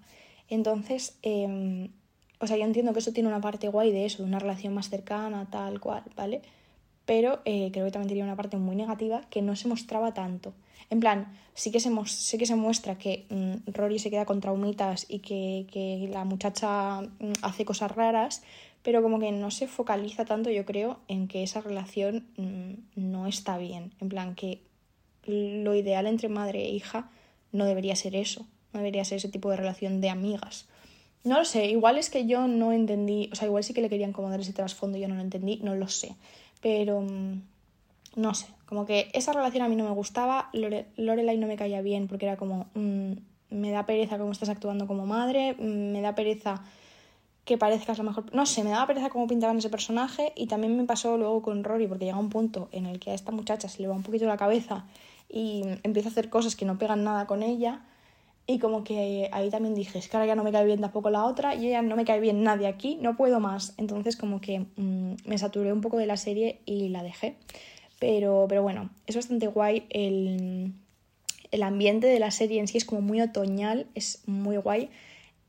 Entonces, 0.49 1.17
em, 1.21 1.89
o 2.39 2.47
sea, 2.47 2.57
yo 2.57 2.63
entiendo 2.63 2.93
que 2.93 2.99
eso 2.99 3.13
tiene 3.13 3.29
una 3.29 3.41
parte 3.41 3.67
guay 3.67 3.91
de 3.91 4.05
eso, 4.05 4.23
de 4.23 4.29
una 4.29 4.39
relación 4.39 4.73
más 4.73 4.89
cercana, 4.89 5.49
tal 5.49 5.79
cual, 5.79 6.03
¿vale? 6.15 6.41
Pero 7.05 7.41
eh, 7.45 7.69
creo 7.71 7.85
que 7.85 7.91
también 7.91 8.09
tenía 8.09 8.23
una 8.23 8.35
parte 8.35 8.57
muy 8.57 8.75
negativa 8.75 9.21
que 9.29 9.41
no 9.41 9.55
se 9.55 9.67
mostraba 9.67 10.13
tanto. 10.13 10.53
En 10.89 10.99
plan, 10.99 11.33
sí 11.53 11.71
que 11.71 11.79
se, 11.79 11.89
que 12.37 12.45
se 12.45 12.55
muestra 12.55 12.97
que 12.97 13.25
mm, 13.29 13.71
Rory 13.71 13.99
se 13.99 14.09
queda 14.09 14.25
con 14.25 14.41
traumitas 14.41 15.05
y 15.09 15.19
que, 15.19 16.09
la 16.11 16.23
muchacha 16.23 17.01
mm, 17.01 17.33
hace 17.41 17.65
cosas 17.65 17.91
raras, 17.91 18.43
pero 18.83 19.01
como 19.01 19.19
que 19.19 19.31
no 19.31 19.51
se 19.51 19.67
focaliza 19.67 20.25
tanto, 20.25 20.49
yo 20.49 20.65
creo, 20.65 20.99
en 21.07 21.27
que 21.27 21.43
esa 21.43 21.61
relación 21.61 22.27
mm, 22.37 22.73
no 22.95 23.27
está 23.27 23.57
bien. 23.57 23.93
En 23.99 24.09
plan, 24.09 24.35
que 24.35 24.61
lo 25.25 25.73
ideal 25.73 26.05
entre 26.07 26.29
madre 26.29 26.63
e 26.63 26.69
hija 26.69 27.09
no 27.51 27.65
debería 27.65 27.95
ser 27.95 28.15
eso, 28.15 28.45
no 28.73 28.79
debería 28.79 29.05
ser 29.05 29.17
ese 29.17 29.29
tipo 29.29 29.49
de 29.49 29.57
relación 29.57 30.01
de 30.01 30.09
amigas. 30.09 30.67
No 31.23 31.37
lo 31.37 31.45
sé, 31.45 31.67
igual 31.67 31.97
es 31.97 32.09
que 32.09 32.25
yo 32.27 32.47
no 32.47 32.73
entendí, 32.73 33.29
o 33.31 33.35
sea, 33.35 33.47
igual 33.47 33.63
sí 33.63 33.73
que 33.73 33.81
le 33.81 33.89
querían 33.89 34.11
como 34.11 34.29
dar 34.29 34.41
ese 34.41 34.51
trasfondo 34.51 34.97
yo 34.97 35.07
no 35.07 35.15
lo 35.15 35.21
entendí, 35.21 35.57
no 35.63 35.73
lo 35.73 35.87
sé. 35.87 36.15
Pero 36.63 37.05
no 38.15 38.33
sé, 38.33 38.47
como 38.65 38.85
que 38.85 39.11
esa 39.13 39.33
relación 39.33 39.63
a 39.63 39.67
mí 39.67 39.75
no 39.75 39.83
me 39.83 39.91
gustaba, 39.91 40.49
Lorelai 40.53 41.37
no 41.37 41.47
me 41.47 41.57
caía 41.57 41.81
bien 41.81 42.07
porque 42.07 42.25
era 42.25 42.37
como, 42.37 42.67
mm, 42.73 43.11
me 43.51 43.71
da 43.71 43.85
pereza 43.85 44.17
cómo 44.17 44.31
estás 44.31 44.49
actuando 44.49 44.87
como 44.87 45.05
madre, 45.05 45.53
mm, 45.53 45.91
me 45.91 46.01
da 46.01 46.15
pereza 46.15 46.63
que 47.45 47.57
parezcas 47.57 47.97
lo 47.97 48.05
mejor, 48.05 48.33
no 48.33 48.45
sé, 48.45 48.63
me 48.63 48.69
daba 48.69 48.87
pereza 48.87 49.09
cómo 49.09 49.27
pintaban 49.27 49.57
ese 49.57 49.69
personaje 49.69 50.31
y 50.35 50.47
también 50.47 50.77
me 50.77 50.85
pasó 50.85 51.17
luego 51.17 51.41
con 51.41 51.63
Rory 51.63 51.87
porque 51.87 52.05
llega 52.05 52.17
un 52.17 52.29
punto 52.29 52.69
en 52.71 52.85
el 52.85 52.99
que 52.99 53.11
a 53.11 53.13
esta 53.13 53.31
muchacha 53.31 53.67
se 53.67 53.81
le 53.81 53.89
va 53.89 53.95
un 53.95 54.03
poquito 54.03 54.25
la 54.25 54.37
cabeza 54.37 54.85
y 55.27 55.63
empieza 55.83 56.09
a 56.09 56.11
hacer 56.11 56.29
cosas 56.29 56.55
que 56.55 56.65
no 56.65 56.77
pegan 56.77 57.03
nada 57.03 57.27
con 57.27 57.43
ella 57.43 57.81
y 58.45 58.59
como 58.59 58.83
que 58.83 59.29
ahí 59.31 59.49
también 59.49 59.73
dije, 59.73 59.99
es 59.99 60.09
que 60.09 60.17
ahora 60.17 60.27
ya 60.27 60.35
no 60.35 60.43
me 60.43 60.51
cae 60.51 60.65
bien 60.65 60.81
tampoco 60.81 61.09
la 61.09 61.25
otra 61.25 61.55
y 61.55 61.69
ya 61.69 61.81
no 61.81 61.95
me 61.95 62.03
cae 62.03 62.19
bien 62.19 62.43
nadie 62.43 62.67
aquí, 62.67 62.97
no 63.01 63.15
puedo 63.15 63.39
más. 63.39 63.73
Entonces 63.77 64.17
como 64.17 64.41
que 64.41 64.65
mm, 64.75 65.13
me 65.25 65.37
saturé 65.37 65.71
un 65.71 65.81
poco 65.81 65.97
de 65.97 66.05
la 66.05 66.17
serie 66.17 66.59
y 66.65 66.89
la 66.89 67.03
dejé. 67.03 67.37
Pero, 67.99 68.45
pero 68.49 68.61
bueno, 68.61 68.89
es 69.07 69.15
bastante 69.15 69.47
guay. 69.47 69.85
El, 69.89 70.73
el 71.51 71.63
ambiente 71.63 72.07
de 72.07 72.19
la 72.19 72.31
serie 72.31 72.59
en 72.59 72.67
sí 72.67 72.77
es 72.77 72.83
como 72.83 73.01
muy 73.01 73.21
otoñal, 73.21 73.87
es 73.95 74.23
muy 74.25 74.57
guay. 74.57 74.89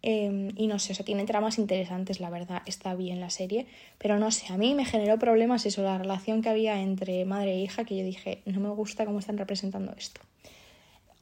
Em, 0.03 0.51
y 0.57 0.67
no 0.69 0.79
sé, 0.79 0.93
o 0.93 0.95
sea, 0.95 1.05
tiene 1.05 1.25
tramas 1.25 1.59
interesantes, 1.59 2.21
la 2.21 2.31
verdad, 2.31 2.63
está 2.67 2.95
bien 2.95 3.19
la 3.19 3.31
serie. 3.31 3.67
Pero 3.99 4.19
no 4.21 4.31
sé, 4.31 4.53
a 4.53 4.57
mí 4.57 4.75
me 4.75 4.85
generó 4.85 5.19
problemas 5.19 5.67
eso, 5.67 5.83
la 5.83 5.99
relación 5.99 6.43
que 6.43 6.51
había 6.51 6.81
entre 6.81 7.25
madre 7.25 7.55
e 7.55 7.61
hija, 7.61 7.85
que 7.85 7.97
yo 7.97 8.05
dije, 8.05 8.43
no 8.45 8.61
me 8.61 8.69
gusta 8.69 9.05
cómo 9.05 9.19
están 9.19 9.39
representando 9.39 9.93
esto. 9.97 10.21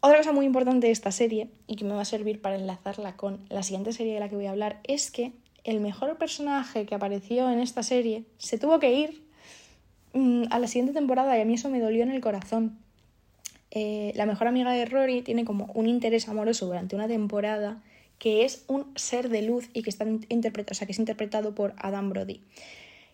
Otra 0.03 0.19
cosa 0.19 0.33
muy 0.33 0.45
importante 0.45 0.89
de 0.89 0.93
esta 0.93 1.13
serie, 1.13 1.49
y 1.67 1.77
que 1.77 1.85
me 1.85 1.95
va 1.95 2.03
a 2.03 2.05
servir 2.05 2.43
para 2.43 2.57
enlazarla 2.57 3.17
con 3.17 3.47
la 3.49 3.63
siguiente 3.63 3.93
serie 3.95 4.13
de 4.15 4.21
la 4.21 4.29
que 4.29 4.37
voy 4.37 4.47
a 4.47 4.51
hablar, 4.51 4.81
es 4.85 5.11
que 5.11 5.33
el 5.65 5.81
mejor 5.81 6.19
personaje 6.19 6.85
que 6.85 6.95
apareció 6.95 7.49
en 7.51 7.61
esta 7.61 7.83
serie 7.83 8.25
se 8.37 8.59
tuvo 8.59 8.79
que 8.79 8.93
ir 8.93 9.23
Mm, 10.15 10.45
a 10.51 10.59
la 10.59 10.67
siguiente 10.67 10.93
temporada 10.93 11.39
y 11.39 11.41
a 11.41 11.45
mí 11.45 11.55
eso 11.55 11.71
me 11.71 11.81
dolió 11.81 12.03
en 12.03 12.11
el 12.11 12.21
corazón. 12.21 12.79
Eh, 13.71 14.13
la 14.15 14.27
mejor 14.27 14.47
amiga 14.47 14.73
de 14.73 14.85
Rory 14.85 15.23
tiene 15.23 15.45
como 15.45 15.71
un 15.75 15.87
interés 15.87 16.29
amoroso 16.29 16.67
durante 16.67 16.95
una 16.95 17.09
temporada 17.09 17.83
que 18.19 18.45
es 18.45 18.65
un 18.69 18.93
ser 18.95 19.31
de 19.31 19.43
luz 19.43 19.69
y 19.73 19.83
que, 19.83 19.91
está 19.91 20.07
interpretado, 20.29 20.73
o 20.73 20.75
sea, 20.75 20.87
que 20.87 20.93
es 20.93 20.99
interpretado 20.99 21.55
por 21.55 21.75
Adam 21.79 22.11
Brody. 22.11 22.41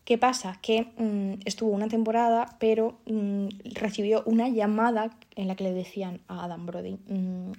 ¿Qué 0.08 0.16
pasa? 0.16 0.58
Que 0.62 0.86
mm, 0.96 1.42
estuvo 1.44 1.70
una 1.70 1.88
temporada, 1.88 2.56
pero 2.58 2.98
mm, 3.04 3.48
recibió 3.74 4.22
una 4.24 4.48
llamada 4.48 5.10
en 5.36 5.48
la 5.48 5.54
que 5.54 5.64
le 5.64 5.74
decían 5.74 6.22
a 6.28 6.44
Adam 6.44 6.64
Brody, 6.64 6.96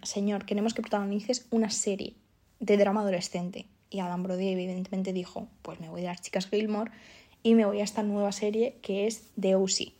señor, 0.02 0.46
queremos 0.46 0.74
que 0.74 0.82
protagonices 0.82 1.46
una 1.52 1.70
serie 1.70 2.16
de 2.60 2.78
drama 2.78 3.02
adolescente. 3.02 3.68
Y 3.92 4.00
Adam 4.00 4.24
Brody 4.24 4.48
evidentemente 4.48 5.14
dijo, 5.14 5.48
pues 5.62 5.80
me 5.80 5.90
voy 5.90 6.08
a 6.08 6.10
las 6.10 6.24
chicas 6.24 6.48
Gilmore 6.48 6.90
y 7.44 7.54
me 7.54 7.68
voy 7.68 7.82
a 7.82 7.84
esta 7.84 8.02
nueva 8.02 8.32
serie 8.32 8.78
que 8.82 9.06
es 9.06 9.28
The 9.40 9.54
O.C. 9.54 9.94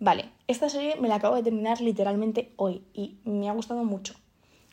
Vale, 0.00 0.28
esta 0.48 0.68
serie 0.68 0.96
me 0.96 1.08
la 1.08 1.14
acabo 1.14 1.36
de 1.36 1.44
terminar 1.44 1.80
literalmente 1.80 2.52
hoy 2.56 2.82
y 2.92 3.16
me 3.24 3.48
ha 3.48 3.52
gustado 3.52 3.84
mucho. 3.84 4.12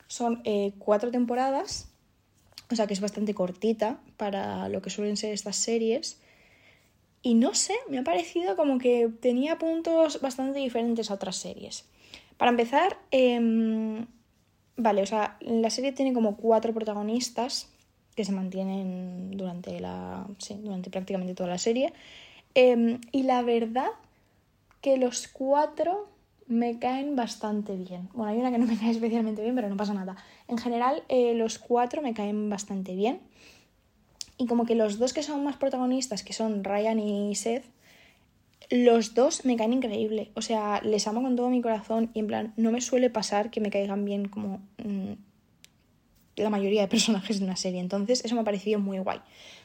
Son 0.08 0.42
eh, 0.44 0.74
cuatro 0.78 1.10
temporadas, 1.10 1.88
o 2.70 2.76
sea 2.76 2.86
que 2.86 2.94
es 2.94 3.00
bastante 3.00 3.34
cortita 3.34 4.02
para 4.18 4.68
lo 4.68 4.82
que 4.82 4.90
suelen 4.90 5.16
ser 5.16 5.32
estas 5.32 5.56
series. 5.56 6.20
Y 7.22 7.34
no 7.34 7.54
sé, 7.54 7.74
me 7.90 8.00
ha 8.00 8.04
parecido 8.04 8.56
como 8.56 8.78
que 8.78 9.10
tenía 9.20 9.58
puntos 9.58 10.22
bastante 10.22 10.60
diferentes 10.60 11.12
a 11.12 11.16
otras 11.16 11.36
series. 11.36 11.86
Para 12.38 12.52
empezar, 12.52 12.98
em, 13.12 14.06
vale, 14.76 15.02
o 15.02 15.06
sea, 15.06 15.38
la 15.42 15.70
serie 15.70 15.92
tiene 15.92 16.14
como 16.14 16.38
cuatro 16.38 16.74
protagonistas 16.74 17.70
que 18.16 18.26
se 18.26 18.32
mantienen 18.32 19.32
durante, 19.32 19.80
la, 19.80 20.28
durante 20.64 20.90
prácticamente 20.90 21.36
toda 21.36 21.50
la 21.50 21.58
serie. 21.58 21.94
Em, 22.56 23.00
y 23.12 23.24
la 23.24 23.42
verdad 23.44 23.90
que 24.82 24.98
los 24.98 25.28
cuatro 25.28 26.10
me 26.48 26.80
caen 26.80 27.16
bastante 27.16 27.76
bien. 27.76 28.10
Bueno, 28.14 28.32
hay 28.32 28.40
una 28.40 28.52
que 28.52 28.58
no 28.58 28.66
me 28.66 28.78
cae 28.78 28.92
especialmente 28.92 29.42
bien, 29.42 29.56
pero 29.56 29.70
no 29.70 29.78
pasa 29.78 29.94
nada. 29.94 30.16
En 30.48 30.58
general, 30.58 31.04
eh, 31.10 31.34
los 31.34 31.60
cuatro 31.60 32.02
me 32.02 32.14
caen 32.14 32.50
bastante 32.50 32.96
bien. 32.96 33.20
Y 34.38 34.46
como 34.46 34.66
que 34.66 34.76
los 34.76 35.00
dos 35.00 35.14
que 35.14 35.24
son 35.24 35.44
más 35.44 35.58
protagonistas, 35.58 36.24
que 36.24 36.34
son 36.34 36.64
Ryan 36.64 37.00
y 37.00 37.36
Seth, 37.36 37.66
los 38.70 39.14
dos 39.14 39.46
me 39.46 39.56
caen 39.56 39.74
increíble. 39.74 40.32
O 40.36 40.42
sea, 40.42 40.82
les 40.84 41.08
amo 41.08 41.22
con 41.22 41.36
todo 41.36 41.50
mi 41.50 41.62
corazón 41.62 42.12
y 42.14 42.20
en 42.20 42.28
plan, 42.28 42.54
no 42.58 42.72
me 42.72 42.82
suele 42.82 43.10
pasar 43.10 43.50
que 43.50 43.62
me 43.62 43.70
caigan 43.70 44.06
bien 44.06 44.28
como 44.28 44.62
mm, 44.84 45.14
la 46.36 46.50
mayoría 46.50 46.82
de 46.82 46.88
personajes 46.88 47.40
de 47.40 47.46
una 47.46 47.56
serie. 47.56 47.80
Entonces, 47.80 48.24
eso 48.24 48.36
me 48.36 48.42
ha 48.42 48.46
parecido 48.46 48.80
muy 48.80 49.00
guay. 49.00 49.20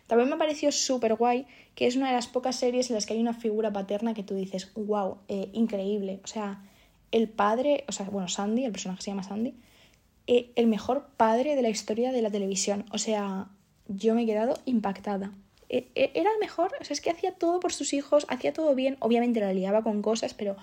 También 0.07 0.29
me 0.29 0.37
ha 0.37 0.39
parecido 0.39 0.73
súper 0.73 1.15
guay 1.15 1.47
que 1.75 1.87
es 1.87 1.97
una 1.97 2.09
de 2.09 2.15
las 2.15 2.29
pocas 2.29 2.57
series 2.57 2.91
en 2.91 2.95
las 2.95 3.07
que 3.07 3.15
hay 3.15 3.21
una 3.21 3.35
figura 3.35 3.73
paterna 3.73 4.15
que 4.15 4.23
tú 4.23 4.35
dices, 4.35 4.73
wow, 4.75 5.19
eh, 5.29 5.49
increíble. 5.53 6.21
O 6.25 6.27
sea, 6.27 6.63
el 7.11 7.29
padre, 7.29 7.85
o 7.89 7.93
sea, 7.93 8.09
bueno, 8.09 8.29
Sandy, 8.29 8.65
el 8.65 8.73
personaje 8.73 9.03
se 9.03 9.11
llama 9.11 9.23
Sandy, 9.23 9.55
eh, 10.27 10.51
el 10.55 10.67
mejor 10.67 11.09
padre 11.17 11.57
de 11.57 11.63
la 11.63 11.69
historia 11.69 12.13
de 12.13 12.23
la 12.23 12.31
televisión. 12.31 12.85
O 12.93 12.99
sea, 12.99 13.49
yo 13.97 14.15
me 14.15 14.23
he 14.23 14.27
quedado 14.27 14.59
impactada. 14.65 15.33
E, 15.69 15.89
e, 15.95 16.11
era 16.15 16.31
el 16.31 16.39
mejor, 16.39 16.73
o 16.81 16.85
sea, 16.85 16.95
es 16.95 17.01
que 17.01 17.11
hacía 17.11 17.33
todo 17.33 17.61
por 17.61 17.73
sus 17.73 17.93
hijos, 17.93 18.27
hacía 18.29 18.53
todo 18.53 18.75
bien, 18.75 18.97
obviamente 19.01 19.41
la 19.41 19.53
liaba 19.53 19.83
con 19.83 20.03
cosas, 20.03 20.35
pero 20.35 20.57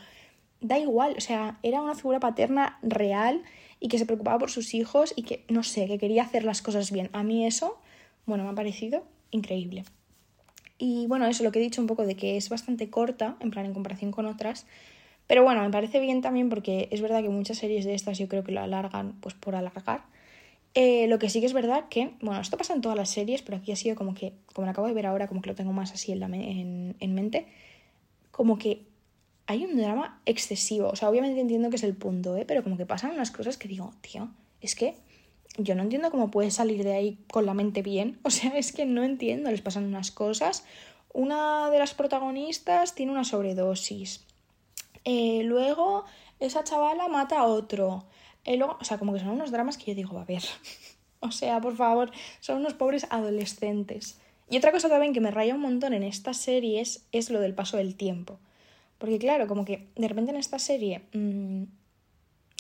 da 0.62 0.78
igual, 0.78 1.16
o 1.18 1.22
sea, 1.22 1.58
era 1.64 1.82
una 1.82 1.96
figura 1.96 2.20
paterna 2.20 2.78
real 2.82 3.44
y 3.80 3.88
que 3.88 3.98
se 3.98 4.06
preocupaba 4.06 4.38
por 4.40 4.52
sus 4.52 4.74
hijos 4.74 5.14
y 5.16 5.24
que, 5.24 5.46
no 5.48 5.64
sé, 5.64 5.88
que 5.88 5.98
quería 5.98 6.24
hacer 6.24 6.44
las 6.44 6.62
cosas 6.62 6.92
bien. 6.92 7.10
A 7.14 7.24
mí 7.24 7.46
eso, 7.46 7.78
bueno, 8.26 8.44
me 8.44 8.50
ha 8.50 8.56
parecido 8.56 9.04
increíble. 9.32 9.86
Y 10.78 11.08
bueno, 11.08 11.26
eso 11.28 11.44
lo 11.44 11.52
que 11.52 11.60
he 11.60 11.62
dicho 11.62 11.82
un 11.82 11.88
poco 11.88 12.06
de 12.06 12.16
que 12.16 12.38
es 12.38 12.50
bastante 12.50 12.90
corta, 12.90 13.36
en 13.40 13.52
plan 13.52 13.66
en 13.66 13.74
comparación 13.74 14.12
con 14.12 14.26
otras. 14.26 14.66
Pero 15.28 15.44
bueno, 15.44 15.62
me 15.62 15.70
parece 15.70 16.00
bien 16.00 16.22
también 16.22 16.50
porque 16.50 16.88
es 16.92 17.02
verdad 17.02 17.22
que 17.22 17.30
muchas 17.30 17.58
series 17.58 17.86
de 17.86 17.94
estas 17.94 18.18
yo 18.18 18.28
creo 18.28 18.44
que 18.44 18.52
lo 18.52 18.62
alargan 18.62 19.14
pues 19.22 19.36
por 19.36 19.56
alargar. 19.56 20.04
Eh, 20.76 21.08
lo 21.08 21.18
que 21.20 21.30
sí 21.30 21.40
que 21.40 21.48
es 21.48 21.54
verdad 21.54 21.90
que, 21.90 22.14
bueno, 22.22 22.40
esto 22.40 22.58
pasa 22.58 22.74
en 22.74 22.82
todas 22.82 22.98
las 22.98 23.10
series, 23.10 23.42
pero 23.42 23.58
aquí 23.58 23.72
ha 23.72 23.76
sido 23.76 23.96
como 23.96 24.14
que, 24.14 24.34
como 24.54 24.66
lo 24.66 24.72
acabo 24.72 24.88
de 24.88 24.94
ver 24.94 25.08
ahora, 25.08 25.28
como 25.28 25.42
que 25.42 25.50
lo 25.50 25.56
tengo 25.56 25.74
más 25.74 25.92
así 25.92 26.12
en, 26.12 26.20
la 26.20 26.28
en, 26.28 26.96
en 27.00 27.16
mente, 27.16 27.48
como 28.32 28.58
que 28.58 28.86
hay 29.48 29.66
un 29.66 29.76
drama 29.78 30.22
excesivo. 30.28 30.90
O 30.90 30.96
sea, 30.96 31.10
obviamente 31.10 31.42
entiendo 31.42 31.72
que 31.72 31.78
es 31.78 31.84
el 31.84 31.96
punto, 31.96 32.38
¿eh? 32.38 32.46
Pero 32.46 32.64
como 32.64 32.78
que 32.78 32.86
pasan 32.86 33.12
unas 33.12 33.32
cosas 33.32 33.58
que 33.58 33.68
digo, 33.68 33.94
tío, 34.02 34.30
es 34.62 34.76
que 34.76 34.96
yo 35.58 35.74
no 35.76 35.82
entiendo 35.82 36.12
cómo 36.12 36.30
puedes 36.30 36.54
salir 36.54 36.84
de 36.84 36.94
ahí 36.94 37.18
con 37.32 37.48
la 37.48 37.56
mente 37.56 37.82
bien. 37.82 38.20
O 38.24 38.30
sea, 38.30 38.56
es 38.58 38.72
que 38.72 38.86
no 38.86 39.04
entiendo, 39.04 39.50
les 39.50 39.62
pasan 39.62 39.86
unas 39.86 40.12
cosas. 40.12 40.66
Una 41.14 41.72
de 41.72 41.80
las 41.80 41.96
protagonistas 41.96 42.94
tiene 42.94 43.12
una 43.12 43.24
sobredosis. 43.24 44.24
Eh, 45.04 45.42
luego, 45.44 46.06
esa 46.40 46.64
chavala 46.64 47.08
mata 47.08 47.40
a 47.40 47.46
otro. 47.46 48.06
Eh, 48.50 48.58
luego, 48.58 48.78
o 48.82 48.84
sea, 48.84 48.98
como 48.98 49.14
que 49.14 49.20
son 49.20 49.30
unos 49.30 49.52
dramas 49.52 49.78
que 49.78 49.92
yo 49.92 49.96
digo, 49.96 50.18
a 50.18 50.26
ver. 50.26 50.42
o 51.20 51.30
sea, 51.30 51.62
por 51.62 51.76
favor, 51.76 52.12
son 52.40 52.58
unos 52.58 52.74
pobres 52.74 53.06
adolescentes. 53.12 54.20
Y 54.50 54.58
otra 54.58 54.72
cosa 54.72 54.90
también 54.90 55.14
que 55.14 55.22
me 55.22 55.30
raya 55.30 55.54
un 55.54 55.62
montón 55.62 55.94
en 55.94 56.02
estas 56.02 56.38
series 56.38 57.06
es 57.12 57.30
lo 57.30 57.42
del 57.42 57.54
paso 57.54 57.78
del 57.78 57.94
tiempo. 57.94 58.40
Porque 58.98 59.20
claro, 59.20 59.46
como 59.46 59.66
que 59.66 59.90
de 59.96 60.08
repente 60.08 60.32
en 60.32 60.38
esta 60.38 60.58
serie, 60.58 61.04
mm, 61.14 61.66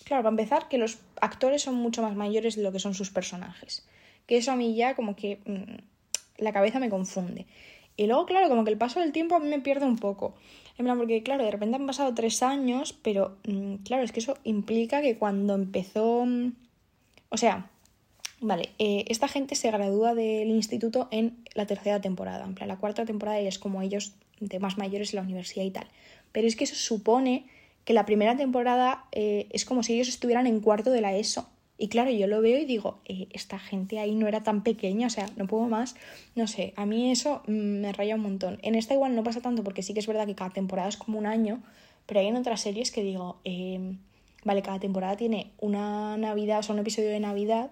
claro, 0.05 0.22
para 0.22 0.29
empezar, 0.29 0.67
que 0.67 0.77
los 0.77 1.00
actores 1.22 1.63
son 1.63 1.74
mucho 1.74 2.03
más 2.03 2.15
mayores 2.15 2.55
de 2.55 2.62
lo 2.62 2.72
que 2.72 2.77
son 2.77 2.93
sus 2.93 3.10
personajes. 3.10 3.84
Que 4.27 4.38
eso 4.38 4.51
a 4.51 4.55
mí 4.55 4.75
ya 4.75 4.96
como 4.96 5.15
que 5.15 5.39
mm, 5.43 6.43
la 6.43 6.53
cabeza 6.53 6.79
me 6.79 6.91
confunde. 6.91 7.48
Y 8.00 8.08
luego, 8.08 8.25
claro, 8.25 8.48
como 8.48 8.63
que 8.63 8.72
el 8.72 8.77
paso 8.77 9.01
del 9.01 9.12
tiempo 9.12 9.36
a 9.36 9.39
mí 9.41 9.50
me 9.50 9.60
pierde 9.60 9.86
un 9.86 9.98
poco. 9.98 10.34
En 10.77 10.86
plan, 10.86 10.98
porque 10.98 11.22
claro, 11.22 11.44
de 11.44 11.51
repente 11.51 11.75
han 11.75 11.86
pasado 11.86 12.13
tres 12.13 12.41
años, 12.41 12.94
pero 12.94 13.36
mm, 13.46 13.75
claro, 13.84 14.03
es 14.03 14.13
que 14.13 14.22
eso 14.22 14.38
implica 14.46 15.01
que 15.01 15.18
cuando 15.18 15.53
empezó... 15.53 16.25
O 17.27 17.36
sea, 17.36 17.70
vale, 18.39 18.70
eh, 18.79 19.03
esta 19.10 19.27
gente 19.27 19.56
se 19.56 19.70
gradúa 19.70 20.15
del 20.15 20.48
instituto 20.48 21.10
en 21.12 21.44
la 21.56 21.65
tercera 21.65 22.00
temporada. 22.00 22.46
En 22.46 22.56
plan, 22.56 22.70
la 22.70 22.77
cuarta 22.77 23.03
temporada 23.03 23.38
es 23.38 23.60
como 23.60 23.82
ellos 23.82 24.13
de 24.39 24.60
más 24.60 24.77
mayores 24.77 25.13
en 25.13 25.18
la 25.18 25.24
universidad 25.24 25.65
y 25.65 25.72
tal. 25.72 25.88
Pero 26.32 26.48
es 26.48 26.56
que 26.56 26.63
eso 26.63 26.75
supone 26.75 27.48
que 27.84 27.91
la 27.91 28.06
primera 28.06 28.38
temporada 28.38 29.03
eh, 29.12 29.48
es 29.50 29.65
como 29.65 29.84
si 29.84 29.96
ellos 29.96 30.08
estuvieran 30.08 30.48
en 30.48 30.62
cuarto 30.62 30.91
de 30.91 31.01
la 31.01 31.18
ESO. 31.18 31.50
Y 31.81 31.88
claro, 31.88 32.12
yo 32.12 32.27
lo 32.27 32.41
veo 32.41 32.59
y 32.59 32.65
digo, 32.65 33.00
eh, 33.05 33.29
esta 33.31 33.57
gente 33.57 34.00
ahí 34.00 34.13
no 34.13 34.27
era 34.27 34.43
tan 34.43 34.63
pequeña, 34.63 35.07
o 35.07 35.09
sea, 35.09 35.27
no 35.38 35.48
puedo 35.48 35.63
más. 35.69 35.95
No 36.36 36.45
sé, 36.45 36.74
a 36.75 36.86
mí 36.86 37.09
eso 37.09 37.41
mm, 37.48 37.51
me 37.51 37.93
raya 37.93 38.15
un 38.15 38.21
montón. 38.21 38.59
En 38.63 38.75
esta 38.75 38.93
igual 38.93 39.15
no 39.15 39.24
pasa 39.24 39.39
tanto 39.39 39.63
porque 39.63 39.81
sí 39.81 39.93
que 39.93 40.01
es 40.01 40.07
verdad 40.07 40.27
que 40.27 40.36
cada 40.36 40.50
temporada 40.50 40.89
es 40.89 40.98
como 40.98 41.17
un 41.17 41.25
año, 41.25 41.63
pero 42.05 42.19
hay 42.19 42.27
en 42.27 42.36
otras 42.36 42.59
series 42.59 42.91
que 42.91 43.01
digo, 43.01 43.39
em, 43.45 44.00
vale, 44.43 44.62
cada 44.62 44.77
temporada 44.79 45.15
tiene 45.15 45.53
una 45.57 46.17
Navidad, 46.17 46.59
o 46.59 46.63
sea, 46.63 46.74
un 46.74 46.81
episodio 46.81 47.09
de 47.12 47.21
Navidad, 47.21 47.71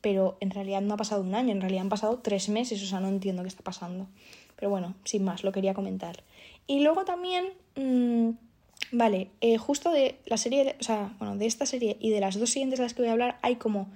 pero 0.00 0.36
en 0.40 0.52
realidad 0.52 0.80
no 0.80 0.94
ha 0.94 0.96
pasado 0.96 1.22
un 1.22 1.34
año, 1.34 1.50
en 1.50 1.60
realidad 1.60 1.82
han 1.82 1.88
pasado 1.88 2.20
tres 2.20 2.48
meses, 2.48 2.80
o 2.84 2.86
sea, 2.86 3.00
no 3.00 3.08
entiendo 3.08 3.42
qué 3.42 3.48
está 3.48 3.64
pasando. 3.64 4.06
Pero 4.54 4.70
bueno, 4.70 4.94
sin 5.02 5.24
más, 5.24 5.42
lo 5.42 5.50
quería 5.50 5.74
comentar. 5.74 6.22
Y 6.68 6.80
luego 6.80 7.04
también, 7.04 7.46
mm, 7.74 8.30
vale, 8.92 9.30
eh, 9.40 9.58
justo 9.58 9.90
de 9.90 10.18
la 10.26 10.36
serie, 10.36 10.76
o 10.80 10.82
sea, 10.82 11.14
bueno, 11.18 11.36
de 11.36 11.46
esta 11.46 11.66
serie 11.66 11.96
y 12.00 12.10
de 12.10 12.20
las 12.20 12.38
dos 12.38 12.50
siguientes 12.50 12.78
de 12.78 12.84
las 12.84 12.94
que 12.94 13.02
voy 13.02 13.08
a 13.08 13.12
hablar, 13.12 13.38
hay 13.42 13.56
como 13.56 13.88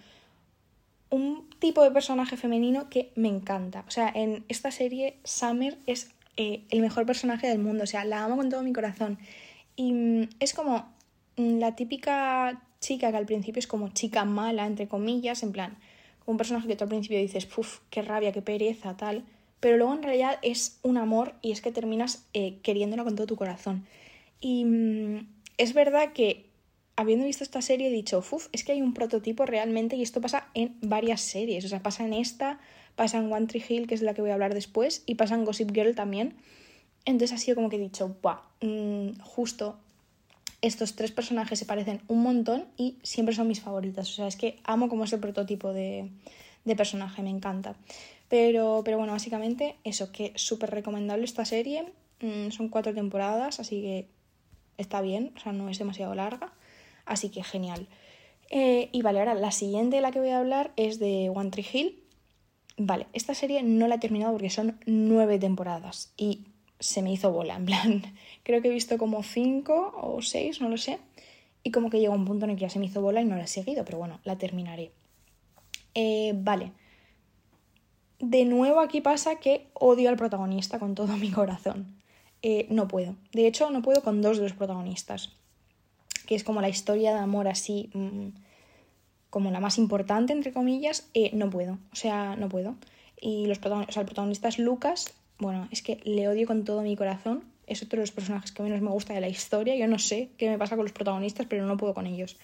un 1.10 1.48
tipo 1.58 1.82
de 1.82 1.90
personaje 1.90 2.36
femenino 2.36 2.88
que 2.88 3.10
me 3.14 3.28
encanta. 3.28 3.84
O 3.86 3.90
sea, 3.90 4.10
en 4.14 4.44
esta 4.48 4.70
serie 4.70 5.16
Summer 5.24 5.76
es 5.86 6.10
eh, 6.36 6.62
el 6.70 6.80
mejor 6.80 7.06
personaje 7.06 7.48
del 7.48 7.58
mundo, 7.58 7.84
o 7.84 7.86
sea, 7.86 8.04
la 8.04 8.24
amo 8.24 8.36
con 8.36 8.48
todo 8.48 8.62
mi 8.62 8.72
corazón. 8.72 9.18
Y 9.76 9.92
mm, 9.92 10.28
es 10.40 10.54
como 10.54 10.86
mm, 11.36 11.58
la 11.58 11.76
típica 11.76 12.62
chica 12.80 13.10
que 13.10 13.16
al 13.16 13.26
principio 13.26 13.60
es 13.60 13.66
como 13.66 13.88
chica 13.88 14.24
mala, 14.24 14.66
entre 14.66 14.88
comillas, 14.88 15.42
en 15.42 15.52
plan, 15.52 15.76
un 16.26 16.36
personaje 16.36 16.68
que 16.68 16.76
tú 16.76 16.84
al 16.84 16.90
principio 16.90 17.18
dices, 17.18 17.46
puf, 17.46 17.80
qué 17.90 18.02
rabia, 18.02 18.32
qué 18.32 18.42
pereza, 18.42 18.96
tal 18.96 19.24
pero 19.62 19.76
luego 19.76 19.94
en 19.94 20.02
realidad 20.02 20.40
es 20.42 20.80
un 20.82 20.96
amor 20.96 21.34
y 21.40 21.52
es 21.52 21.60
que 21.60 21.70
terminas 21.70 22.26
eh, 22.34 22.58
queriéndola 22.64 23.04
con 23.04 23.14
todo 23.14 23.28
tu 23.28 23.36
corazón. 23.36 23.86
Y 24.42 24.66
mm, 24.66 25.26
es 25.56 25.72
verdad 25.72 26.12
que 26.12 26.50
habiendo 26.96 27.24
visto 27.24 27.44
esta 27.44 27.62
serie 27.62 27.88
he 27.88 27.90
dicho, 27.90 28.18
uff, 28.18 28.48
es 28.52 28.64
que 28.64 28.72
hay 28.72 28.82
un 28.82 28.92
prototipo 28.92 29.46
realmente 29.46 29.96
y 29.96 30.02
esto 30.02 30.20
pasa 30.20 30.48
en 30.52 30.76
varias 30.82 31.22
series, 31.22 31.64
o 31.64 31.68
sea, 31.68 31.82
pasa 31.82 32.04
en 32.04 32.12
esta, 32.12 32.60
pasa 32.96 33.18
en 33.18 33.32
One 33.32 33.46
Tree 33.46 33.64
Hill, 33.66 33.86
que 33.86 33.94
es 33.94 34.02
la 34.02 34.12
que 34.12 34.20
voy 34.20 34.30
a 34.30 34.34
hablar 34.34 34.52
después, 34.52 35.02
y 35.06 35.14
pasa 35.14 35.36
en 35.36 35.46
Gossip 35.46 35.72
Girl 35.72 35.94
también. 35.94 36.34
Entonces 37.04 37.32
ha 37.32 37.38
sido 37.38 37.54
como 37.54 37.70
que 37.70 37.76
he 37.76 37.80
dicho, 37.80 38.16
¡buah! 38.20 38.42
Mm, 38.60 39.18
justo 39.20 39.78
estos 40.60 40.94
tres 40.94 41.10
personajes 41.10 41.58
se 41.58 41.64
parecen 41.64 42.02
un 42.06 42.22
montón 42.22 42.66
y 42.76 42.96
siempre 43.02 43.34
son 43.34 43.48
mis 43.48 43.60
favoritas. 43.60 44.08
O 44.10 44.12
sea, 44.12 44.26
es 44.26 44.36
que 44.36 44.58
amo 44.64 44.88
como 44.88 45.04
es 45.04 45.12
el 45.12 45.20
prototipo 45.20 45.72
de, 45.72 46.10
de 46.64 46.76
personaje, 46.76 47.22
me 47.22 47.30
encanta. 47.30 47.74
Pero, 48.28 48.82
pero 48.84 48.98
bueno, 48.98 49.12
básicamente 49.12 49.76
eso, 49.84 50.12
que 50.12 50.32
súper 50.36 50.70
recomendable 50.70 51.24
esta 51.24 51.44
serie. 51.44 51.92
Mm, 52.20 52.50
son 52.50 52.68
cuatro 52.68 52.94
temporadas, 52.94 53.58
así 53.58 53.82
que 53.82 54.06
está 54.78 55.00
bien, 55.00 55.32
o 55.36 55.40
sea, 55.40 55.52
no 55.52 55.68
es 55.68 55.78
demasiado 55.78 56.14
larga. 56.14 56.52
Así 57.04 57.30
que 57.30 57.42
genial. 57.42 57.88
Eh, 58.50 58.90
y 58.92 59.02
vale, 59.02 59.18
ahora 59.18 59.34
la 59.34 59.50
siguiente 59.50 59.96
de 59.96 60.02
la 60.02 60.12
que 60.12 60.20
voy 60.20 60.30
a 60.30 60.38
hablar 60.38 60.72
es 60.76 60.98
de 60.98 61.30
One 61.34 61.50
Tree 61.50 61.66
Hill. 61.72 62.02
Vale, 62.76 63.06
esta 63.12 63.34
serie 63.34 63.62
no 63.62 63.88
la 63.88 63.96
he 63.96 63.98
terminado 63.98 64.32
porque 64.32 64.50
son 64.50 64.78
nueve 64.86 65.38
temporadas 65.38 66.12
y 66.16 66.46
se 66.78 67.02
me 67.02 67.12
hizo 67.12 67.30
bola, 67.30 67.56
en 67.56 67.66
plan, 67.66 68.02
creo 68.42 68.60
que 68.60 68.68
he 68.68 68.72
visto 68.72 68.98
como 68.98 69.22
cinco 69.22 69.94
o 70.00 70.20
seis, 70.20 70.60
no 70.60 70.68
lo 70.68 70.76
sé, 70.76 70.98
y 71.62 71.70
como 71.70 71.90
que 71.90 72.00
llegó 72.00 72.14
un 72.14 72.24
punto 72.24 72.44
en 72.44 72.50
el 72.50 72.56
que 72.56 72.62
ya 72.62 72.70
se 72.70 72.78
me 72.78 72.86
hizo 72.86 73.00
bola 73.00 73.20
y 73.20 73.24
no 73.24 73.36
la 73.36 73.44
he 73.44 73.48
seguido, 73.48 73.84
pero 73.84 73.98
bueno, 73.98 74.20
la 74.24 74.36
terminaré. 74.36 74.90
Eh, 75.94 76.32
vale, 76.34 76.72
de 78.18 78.44
nuevo 78.44 78.80
aquí 78.80 79.00
pasa 79.00 79.36
que 79.36 79.68
odio 79.74 80.08
al 80.08 80.16
protagonista 80.16 80.78
con 80.78 80.94
todo 80.94 81.16
mi 81.18 81.30
corazón. 81.30 82.01
Eh, 82.42 82.66
no 82.70 82.88
puedo. 82.88 83.14
De 83.32 83.46
hecho, 83.46 83.70
no 83.70 83.82
puedo 83.82 84.02
con 84.02 84.20
dos 84.20 84.36
de 84.36 84.42
los 84.42 84.52
protagonistas. 84.52 85.30
Que 86.26 86.34
es 86.34 86.44
como 86.44 86.60
la 86.60 86.68
historia 86.68 87.12
de 87.12 87.20
amor 87.20 87.48
así, 87.48 87.90
mm, 87.94 88.28
como 89.30 89.50
la 89.50 89.60
más 89.60 89.78
importante, 89.78 90.32
entre 90.32 90.52
comillas. 90.52 91.08
Eh, 91.14 91.30
no 91.34 91.50
puedo. 91.50 91.78
O 91.92 91.96
sea, 91.96 92.36
no 92.36 92.48
puedo. 92.48 92.74
Y 93.20 93.46
los 93.46 93.58
o 93.58 93.92
sea, 93.92 94.00
el 94.00 94.06
protagonista 94.06 94.48
es 94.48 94.58
Lucas. 94.58 95.14
Bueno, 95.38 95.68
es 95.70 95.82
que 95.82 96.00
le 96.04 96.28
odio 96.28 96.46
con 96.46 96.64
todo 96.64 96.82
mi 96.82 96.96
corazón. 96.96 97.44
Es 97.66 97.82
otro 97.82 97.98
de 97.98 98.02
los 98.02 98.12
personajes 98.12 98.50
que 98.52 98.62
menos 98.62 98.80
me 98.80 98.90
gusta 98.90 99.14
de 99.14 99.20
la 99.20 99.28
historia. 99.28 99.76
Yo 99.76 99.86
no 99.86 99.98
sé 99.98 100.30
qué 100.36 100.50
me 100.50 100.58
pasa 100.58 100.74
con 100.74 100.84
los 100.84 100.92
protagonistas, 100.92 101.46
pero 101.48 101.64
no 101.64 101.76
puedo 101.76 101.94
con 101.94 102.06
ellos. 102.06 102.36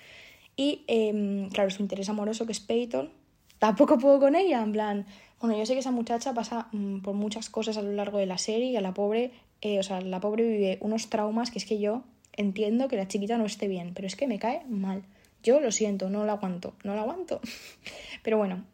Y, 0.56 0.84
em, 0.86 1.50
claro, 1.50 1.70
su 1.70 1.82
interés 1.82 2.08
amoroso, 2.08 2.46
que 2.46 2.52
es 2.52 2.60
Peyton, 2.60 3.10
tampoco 3.58 3.98
puedo 3.98 4.20
con 4.20 4.36
ella. 4.36 4.62
En 4.62 4.72
plan, 4.72 5.06
bueno, 5.40 5.56
yo 5.56 5.66
sé 5.66 5.74
que 5.74 5.80
esa 5.80 5.90
muchacha 5.90 6.34
pasa 6.34 6.68
mm, 6.72 7.00
por 7.00 7.14
muchas 7.14 7.50
cosas 7.50 7.76
a 7.76 7.82
lo 7.82 7.92
largo 7.92 8.18
de 8.18 8.26
la 8.26 8.38
serie 8.38 8.70
y 8.70 8.76
a 8.76 8.80
la 8.80 8.94
pobre, 8.94 9.32
eh, 9.60 9.78
o 9.78 9.82
sea, 9.82 10.00
la 10.00 10.20
pobre 10.20 10.46
vive 10.46 10.78
unos 10.80 11.10
traumas 11.10 11.50
que 11.50 11.58
es 11.58 11.64
que 11.64 11.78
yo 11.78 12.04
entiendo 12.32 12.88
que 12.88 12.96
la 12.96 13.08
chiquita 13.08 13.36
no 13.38 13.44
esté 13.44 13.68
bien, 13.68 13.92
pero 13.94 14.06
es 14.06 14.16
que 14.16 14.28
me 14.28 14.38
cae 14.38 14.64
mal. 14.66 15.02
Yo 15.42 15.60
lo 15.60 15.72
siento, 15.72 16.08
no 16.08 16.24
la 16.24 16.32
aguanto, 16.32 16.74
no 16.84 16.94
la 16.94 17.02
aguanto. 17.02 17.40
pero 18.22 18.38
bueno, 18.38 18.64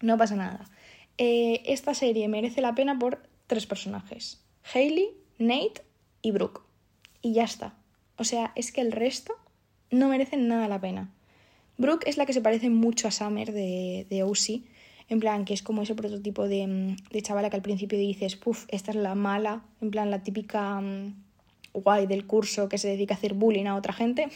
no 0.00 0.18
pasa 0.18 0.36
nada. 0.36 0.70
Eh, 1.18 1.62
esta 1.66 1.94
serie 1.94 2.28
merece 2.28 2.60
la 2.60 2.74
pena 2.74 2.98
por 2.98 3.22
tres 3.46 3.66
personajes. 3.66 4.42
Hailey, 4.72 5.10
Nate 5.38 5.82
y 6.22 6.30
Brooke. 6.30 6.62
Y 7.22 7.32
ya 7.34 7.44
está. 7.44 7.74
O 8.16 8.24
sea, 8.24 8.52
es 8.54 8.72
que 8.72 8.80
el 8.80 8.92
resto 8.92 9.34
no 9.90 10.08
merecen 10.08 10.48
nada 10.48 10.68
la 10.68 10.80
pena. 10.80 11.10
Brooke 11.78 12.08
es 12.08 12.18
la 12.18 12.26
que 12.26 12.34
se 12.34 12.42
parece 12.42 12.68
mucho 12.68 13.08
a 13.08 13.10
Summer 13.10 13.52
de, 13.52 14.06
de 14.10 14.22
en 15.10 15.20
plan, 15.20 15.44
que 15.44 15.52
es 15.52 15.62
como 15.62 15.82
ese 15.82 15.94
prototipo 15.94 16.48
de, 16.48 16.66
mm, 16.66 16.96
de 17.10 17.22
chavala 17.22 17.50
que 17.50 17.56
al 17.56 17.62
principio 17.62 17.98
dices, 17.98 18.36
puff, 18.36 18.64
esta 18.68 18.92
es 18.92 18.96
la 18.96 19.14
mala, 19.14 19.62
en 19.82 19.90
plan, 19.90 20.10
la 20.10 20.22
típica 20.22 20.80
mm, 20.80 21.14
guay 21.74 22.06
del 22.06 22.26
curso 22.26 22.68
que 22.68 22.78
se 22.78 22.88
dedica 22.88 23.14
a 23.14 23.16
hacer 23.16 23.34
bullying 23.34 23.66
a 23.66 23.74
otra 23.74 23.92
gente, 23.92 24.28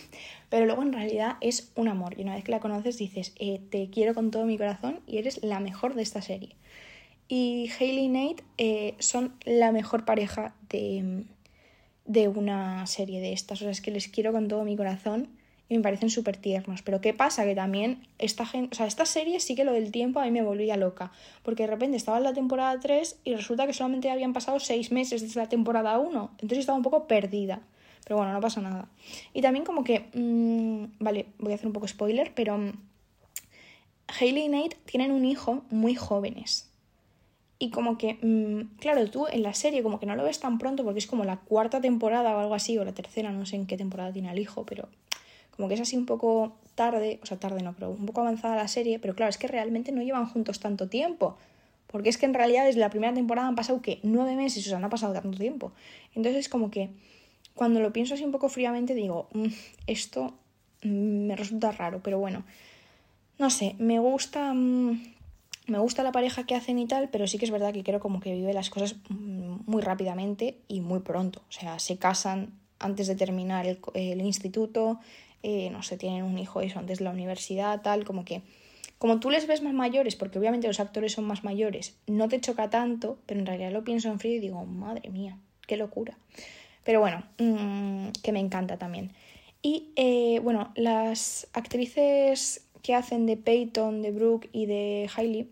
pero 0.51 0.67
luego 0.67 0.83
en 0.83 0.93
realidad 0.93 1.37
es 1.41 1.73
un 1.77 1.89
amor 1.89 2.15
y 2.19 2.23
una 2.23 2.35
vez 2.35 2.45
que 2.45 2.51
la 2.51 2.61
conoces 2.61 2.99
dices, 2.99 3.33
eh, 3.39 3.61
te 3.71 3.89
quiero 3.89 4.15
con 4.15 4.31
todo 4.31 4.45
mi 4.47 4.59
corazón 4.59 5.01
y 5.07 5.19
eres 5.19 5.43
la 5.43 5.61
mejor 5.61 5.95
de 5.95 6.03
esta 6.03 6.21
serie. 6.23 6.57
Y 7.29 7.71
Hailey 7.79 8.05
y 8.05 8.09
Nate 8.09 8.45
eh, 8.59 8.95
son 8.99 9.33
la 9.45 9.73
mejor 9.73 10.05
pareja 10.05 10.55
de, 10.69 11.03
mm, 11.03 12.13
de 12.13 12.29
una 12.29 12.87
serie 12.89 13.21
de 13.21 13.33
estas, 13.33 13.61
o 13.61 13.65
sea, 13.65 13.71
es 13.71 13.81
que 13.81 13.93
les 13.93 14.09
quiero 14.09 14.33
con 14.33 14.49
todo 14.49 14.65
mi 14.65 14.77
corazón 14.77 15.29
y 15.69 15.77
me 15.77 15.83
parecen 15.83 16.11
súper 16.11 16.37
tiernos. 16.37 16.83
Pero 16.83 17.01
¿qué 17.01 17.15
pasa? 17.15 17.45
Que 17.45 17.55
también 17.55 18.07
esta 18.19 18.47
gente, 18.47 18.75
o 18.75 18.77
sea, 18.77 18.87
esta 18.87 19.07
serie 19.07 19.41
sí 19.41 19.55
que 19.55 19.65
lo 19.65 19.73
del 19.73 19.91
tiempo 19.91 20.21
a 20.21 20.25
mí 20.25 20.31
me 20.31 20.43
volvía 20.43 20.77
loca, 20.77 21.13
porque 21.43 21.65
de 21.65 21.69
repente 21.69 21.97
estaba 21.97 22.19
en 22.19 22.25
la 22.25 22.35
temporada 22.35 22.79
3 22.79 23.21
y 23.25 23.35
resulta 23.35 23.67
que 23.67 23.73
solamente 23.73 24.11
habían 24.11 24.33
pasado 24.33 24.61
6 24.61 24.93
meses 24.93 25.23
desde 25.23 25.41
la 25.41 25.49
temporada 25.49 25.99
1, 25.99 26.31
entonces 26.33 26.59
estaba 26.59 26.77
un 26.77 26.85
poco 26.85 27.07
perdida. 27.07 27.63
Pero 28.05 28.19
bueno, 28.19 28.33
no 28.33 28.41
pasa 28.41 28.61
nada. 28.61 28.89
Y 29.33 29.41
también 29.41 29.65
como 29.65 29.83
que, 29.83 30.11
mm, 30.13 31.03
vale, 31.03 31.27
voy 31.39 31.53
a 31.53 31.55
hacer 31.55 31.67
un 31.67 31.73
poco 31.73 31.89
spoiler, 31.89 32.33
pero 32.35 32.55
um, 32.57 32.73
Hailey 34.21 34.45
y 34.45 34.49
Nate 34.49 34.77
tienen 34.85 35.11
un 35.11 35.25
hijo 35.25 35.65
muy 35.71 35.95
jóvenes. 35.95 36.69
Y 37.59 37.71
como 37.71 37.97
que, 37.97 38.19
mm, 38.21 38.77
claro, 38.79 39.09
tú 39.11 39.27
en 39.27 39.43
la 39.43 39.55
serie 39.55 39.83
como 39.83 40.01
que 40.01 40.07
no 40.07 40.17
lo 40.17 40.25
ves 40.25 40.39
tan 40.41 40.59
pronto 40.59 40.85
porque 40.85 40.99
es 40.99 41.07
como 41.07 41.25
la 41.25 41.39
cuarta 41.39 41.81
temporada 41.81 42.37
o 42.37 42.41
algo 42.41 42.55
así, 42.55 42.77
o 42.77 42.85
la 42.85 42.93
tercera, 42.93 43.33
no 43.33 43.47
sé 43.47 43.57
en 43.57 43.67
qué 43.67 43.79
temporada 43.79 44.13
tiene 44.13 44.31
el 44.31 44.39
hijo, 44.39 44.67
pero 44.67 44.89
como 45.57 45.69
que 45.69 45.75
es 45.75 45.81
así 45.81 45.97
un 45.97 46.07
poco 46.07 46.57
tarde, 46.75 47.21
o 47.23 47.27
sea, 47.27 47.39
tarde 47.39 47.63
no, 47.63 47.75
pero 47.75 47.91
un 47.91 48.07
poco 48.07 48.21
avanzada 48.21 48.57
la 48.57 48.69
serie, 48.69 48.99
pero 48.99 49.15
claro, 49.15 49.31
es 49.31 49.39
que 49.39 49.47
realmente 49.47 49.93
no 49.93 50.03
llevan 50.03 50.27
juntos 50.27 50.61
tanto 50.61 50.89
tiempo. 50.89 51.37
Porque 51.87 52.09
es 52.09 52.19
que 52.19 52.27
en 52.27 52.35
realidad 52.35 52.65
desde 52.65 52.81
la 52.81 52.91
primera 52.91 53.15
temporada 53.15 53.47
han 53.47 53.55
pasado 53.55 53.81
que 53.81 54.01
nueve 54.03 54.35
meses, 54.35 54.67
o 54.67 54.71
sea, 54.71 54.81
no 54.81 54.89
ha 54.89 54.91
pasado 54.91 55.13
tanto 55.13 55.39
tiempo. 55.39 55.73
Entonces 56.15 56.41
es 56.41 56.49
como 56.49 56.71
que 56.71 56.91
cuando 57.55 57.79
lo 57.81 57.93
pienso 57.93 58.15
así 58.15 58.25
un 58.25 58.33
poco 58.33 58.49
fríamente 58.49 58.95
digo, 58.95 59.29
mm, 59.33 59.47
esto 59.87 60.35
mm, 60.83 61.27
me 61.27 61.37
resulta 61.37 61.71
raro, 61.71 62.01
pero 62.03 62.19
bueno, 62.19 62.43
no 63.39 63.49
sé, 63.51 63.77
me 63.79 64.01
gusta, 64.01 64.53
mm, 64.53 65.03
me 65.69 65.79
gusta 65.79 66.03
la 66.03 66.11
pareja 66.11 66.47
que 66.47 66.57
hacen 66.57 66.81
y 66.81 66.87
tal, 66.87 67.11
pero 67.11 67.29
sí 67.29 67.39
que 67.39 67.45
es 67.45 67.53
verdad 67.53 67.73
que 67.73 67.85
creo 67.85 68.01
como 68.01 68.19
que 68.19 68.33
vive 68.35 68.53
las 68.53 68.71
cosas 68.71 68.97
muy 69.09 69.81
rápidamente 69.83 70.59
y 70.67 70.81
muy 70.81 71.01
pronto. 71.01 71.43
O 71.49 71.53
sea, 71.53 71.79
se 71.79 71.97
casan 71.97 72.51
antes 72.81 73.07
de 73.07 73.15
terminar 73.15 73.67
el 73.67 74.21
instituto, 74.21 74.99
eh, 75.45 75.69
no 75.71 75.83
sé, 75.83 75.99
tienen 75.99 76.25
un 76.25 76.39
hijo 76.39 76.63
eso 76.63 76.79
antes 76.79 76.99
de 76.99 77.05
la 77.05 77.11
universidad, 77.11 77.83
tal, 77.83 78.05
como 78.05 78.25
que 78.25 78.43
como 78.99 79.21
tú 79.21 79.29
les 79.29 79.47
ves 79.47 79.61
más 79.63 79.75
mayores, 79.75 80.17
porque 80.17 80.39
obviamente 80.39 80.67
los 80.67 80.81
actores 80.81 81.13
son 81.13 81.27
más 81.27 81.45
mayores, 81.45 81.95
no 82.07 82.29
te 82.29 82.41
choca 82.41 82.71
tanto, 82.71 83.19
pero 83.27 83.41
en 83.41 83.45
realidad 83.45 83.71
lo 83.71 83.85
pienso 83.85 84.09
en 84.09 84.19
frío 84.19 84.37
y 84.37 84.41
digo, 84.41 84.65
madre 84.65 85.11
mía, 85.11 85.37
qué 85.67 85.77
locura. 85.77 86.17
Pero 86.85 87.01
bueno, 87.01 87.23
mm, 87.39 88.09
que 88.23 88.33
me 88.33 88.41
encanta 88.41 88.79
también. 88.79 89.13
Y 89.61 89.91
eh, 89.97 90.41
bueno, 90.43 90.73
las 90.75 91.49
actrices 91.53 92.65
que 92.83 92.95
hacen 92.95 93.27
de 93.27 93.37
Peyton, 93.37 94.01
de 94.01 94.11
Brooke 94.11 94.49
y 94.53 94.65
de 94.65 95.11
Hailey 95.15 95.51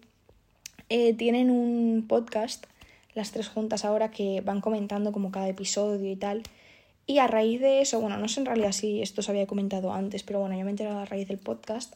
eh, 0.88 1.12
tienen 1.12 1.50
un 1.50 2.06
podcast, 2.08 2.64
las 3.14 3.32
tres 3.32 3.48
juntas 3.48 3.84
ahora, 3.84 4.10
que 4.10 4.40
van 4.40 4.62
comentando 4.62 5.12
como 5.12 5.30
cada 5.30 5.48
episodio 5.48 6.10
y 6.10 6.16
tal. 6.16 6.42
Y 7.06 7.18
a 7.18 7.26
raíz 7.26 7.60
de 7.60 7.80
eso, 7.80 8.00
bueno, 8.00 8.16
no 8.16 8.28
sé 8.28 8.40
en 8.40 8.46
realidad 8.46 8.72
si 8.72 9.02
esto 9.02 9.22
se 9.22 9.30
había 9.30 9.46
comentado 9.46 9.92
antes, 9.92 10.22
pero 10.22 10.40
bueno, 10.40 10.56
yo 10.56 10.62
me 10.64 10.70
he 10.70 10.70
enterado 10.70 11.00
a 11.00 11.04
raíz 11.04 11.28
del 11.28 11.38
podcast 11.38 11.94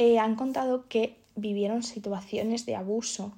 eh, 0.00 0.18
han 0.18 0.34
contado 0.34 0.88
que 0.88 1.18
vivieron 1.36 1.82
situaciones 1.82 2.64
de 2.64 2.74
abuso. 2.74 3.34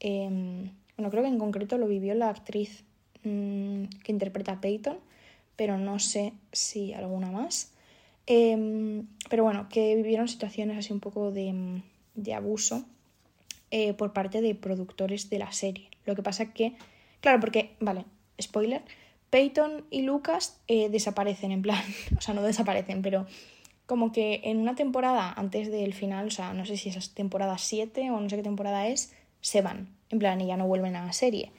Em, 0.00 0.70
bueno, 0.96 1.10
creo 1.10 1.22
que 1.22 1.28
en 1.28 1.38
concreto 1.38 1.76
lo 1.76 1.86
vivió 1.86 2.14
la 2.14 2.30
actriz 2.30 2.84
mm, 3.22 3.84
que 4.02 4.12
interpreta 4.12 4.52
a 4.52 4.60
Peyton, 4.62 4.96
pero 5.56 5.76
no 5.76 5.98
sé 5.98 6.32
si 6.52 6.94
alguna 6.94 7.30
más. 7.30 7.70
Em, 8.26 9.06
pero 9.28 9.44
bueno, 9.44 9.68
que 9.68 9.94
vivieron 9.94 10.26
situaciones 10.26 10.78
así 10.78 10.90
un 10.90 11.00
poco 11.00 11.32
de, 11.32 11.82
de 12.14 12.32
abuso 12.32 12.86
eh, 13.70 13.92
por 13.92 14.14
parte 14.14 14.40
de 14.40 14.54
productores 14.54 15.28
de 15.28 15.38
la 15.38 15.52
serie. 15.52 15.90
Lo 16.06 16.14
que 16.14 16.22
pasa 16.22 16.54
que, 16.54 16.76
claro, 17.20 17.40
porque, 17.40 17.76
vale, 17.78 18.06
spoiler, 18.40 18.80
Peyton 19.36 19.84
y 19.90 20.00
Lucas 20.00 20.62
eh, 20.66 20.88
desaparecen, 20.88 21.52
en 21.52 21.60
plan, 21.60 21.84
o 22.16 22.22
sea, 22.22 22.32
no 22.32 22.40
desaparecen, 22.40 23.02
pero 23.02 23.26
como 23.84 24.10
que 24.10 24.40
en 24.44 24.56
una 24.56 24.74
temporada 24.74 25.30
antes 25.30 25.70
del 25.70 25.92
final, 25.92 26.28
o 26.28 26.30
sea, 26.30 26.54
no 26.54 26.64
sé 26.64 26.78
si 26.78 26.88
es 26.88 27.12
temporada 27.12 27.58
7 27.58 28.10
o 28.12 28.18
no 28.18 28.30
sé 28.30 28.36
qué 28.36 28.42
temporada 28.42 28.88
es, 28.88 29.12
se 29.42 29.60
van, 29.60 29.90
en 30.08 30.20
plan, 30.20 30.40
y 30.40 30.46
ya 30.46 30.56
no 30.56 30.66
vuelven 30.66 30.96
a 30.96 31.04
la 31.04 31.12
serie. 31.12 31.52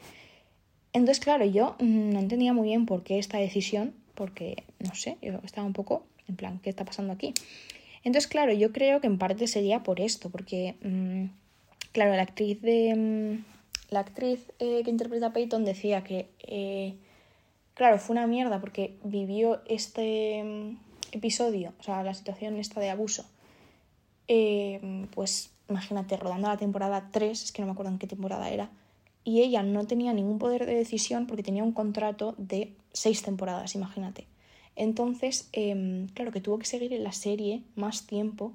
Entonces, 0.92 1.24
claro, 1.24 1.46
yo 1.46 1.76
no 1.78 2.18
entendía 2.18 2.52
muy 2.52 2.70
bien 2.70 2.88
por 2.88 3.04
qué 3.04 3.20
esta 3.20 3.38
decisión, 3.38 3.94
porque, 4.16 4.64
no 4.80 4.96
sé, 4.96 5.20
yo 5.22 5.34
estaba 5.44 5.68
un 5.68 5.74
poco 5.74 6.04
en 6.28 6.36
plan, 6.36 6.60
¿qué 6.64 6.72
está 6.72 6.84
pasando 6.84 7.14
aquí? 7.14 7.36
Entonces, 8.04 8.28
claro, 8.28 8.54
yo 8.54 8.72
creo 8.72 9.02
que 9.02 9.08
en 9.08 9.20
parte 9.20 9.46
sería 9.46 9.84
por 9.84 10.02
esto, 10.02 10.32
porque, 10.32 10.78
mm, 10.82 11.26
claro, 11.92 12.16
la 12.16 12.24
actriz 12.24 12.60
de... 12.60 12.96
Mm, 12.96 13.46
la 13.92 14.00
actriz 14.00 14.52
eh, 14.58 14.82
que 14.84 14.90
interpreta 14.90 15.28
a 15.28 15.34
Peyton 15.34 15.64
decía 15.64 16.04
que, 16.04 16.28
eh, 16.40 16.96
claro, 17.78 18.00
fue 18.00 18.16
una 18.16 18.28
mierda 18.28 18.60
porque 18.60 18.98
vivió 19.04 19.62
este 19.68 20.44
mm, 20.44 20.78
episodio, 21.12 21.74
o 21.80 21.84
sea, 21.84 22.04
la 22.04 22.16
situación 22.16 22.58
esta 22.58 22.82
de 22.82 22.90
abuso, 22.90 23.26
eh, 24.28 25.08
pues 25.12 25.52
imagínate, 25.70 26.18
rodando 26.18 26.48
la 26.48 26.58
temporada 26.58 27.10
3, 27.12 27.44
es 27.44 27.52
que 27.52 27.62
no 27.62 27.68
me 27.68 27.74
acuerdo 27.74 27.92
en 27.92 28.00
qué 28.00 28.08
temporada 28.08 28.50
era, 28.50 28.72
y 29.24 29.42
ella 29.42 29.62
no 29.62 29.86
tenía 29.86 30.12
ningún 30.14 30.40
poder 30.40 30.66
de 30.66 30.74
decisión 30.74 31.28
porque 31.28 31.44
tenía 31.44 31.64
un 31.64 31.72
contrato 31.72 32.34
de 32.38 32.74
seis 32.94 33.22
temporadas, 33.22 33.76
imagínate. 33.76 34.26
Entonces, 34.76 35.50
em, 35.52 36.08
claro 36.10 36.32
que 36.32 36.42
tuvo 36.42 36.58
que 36.60 36.66
seguir 36.66 36.94
en 36.94 37.04
la 37.04 37.12
serie 37.12 37.64
más 37.76 38.08
tiempo 38.08 38.54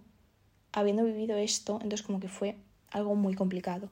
habiendo 0.72 1.04
vivido 1.04 1.36
esto, 1.36 1.74
entonces 1.74 2.02
como 2.02 2.18
que 2.20 2.28
fue 2.28 2.56
algo 2.90 3.14
muy 3.14 3.34
complicado. 3.34 3.90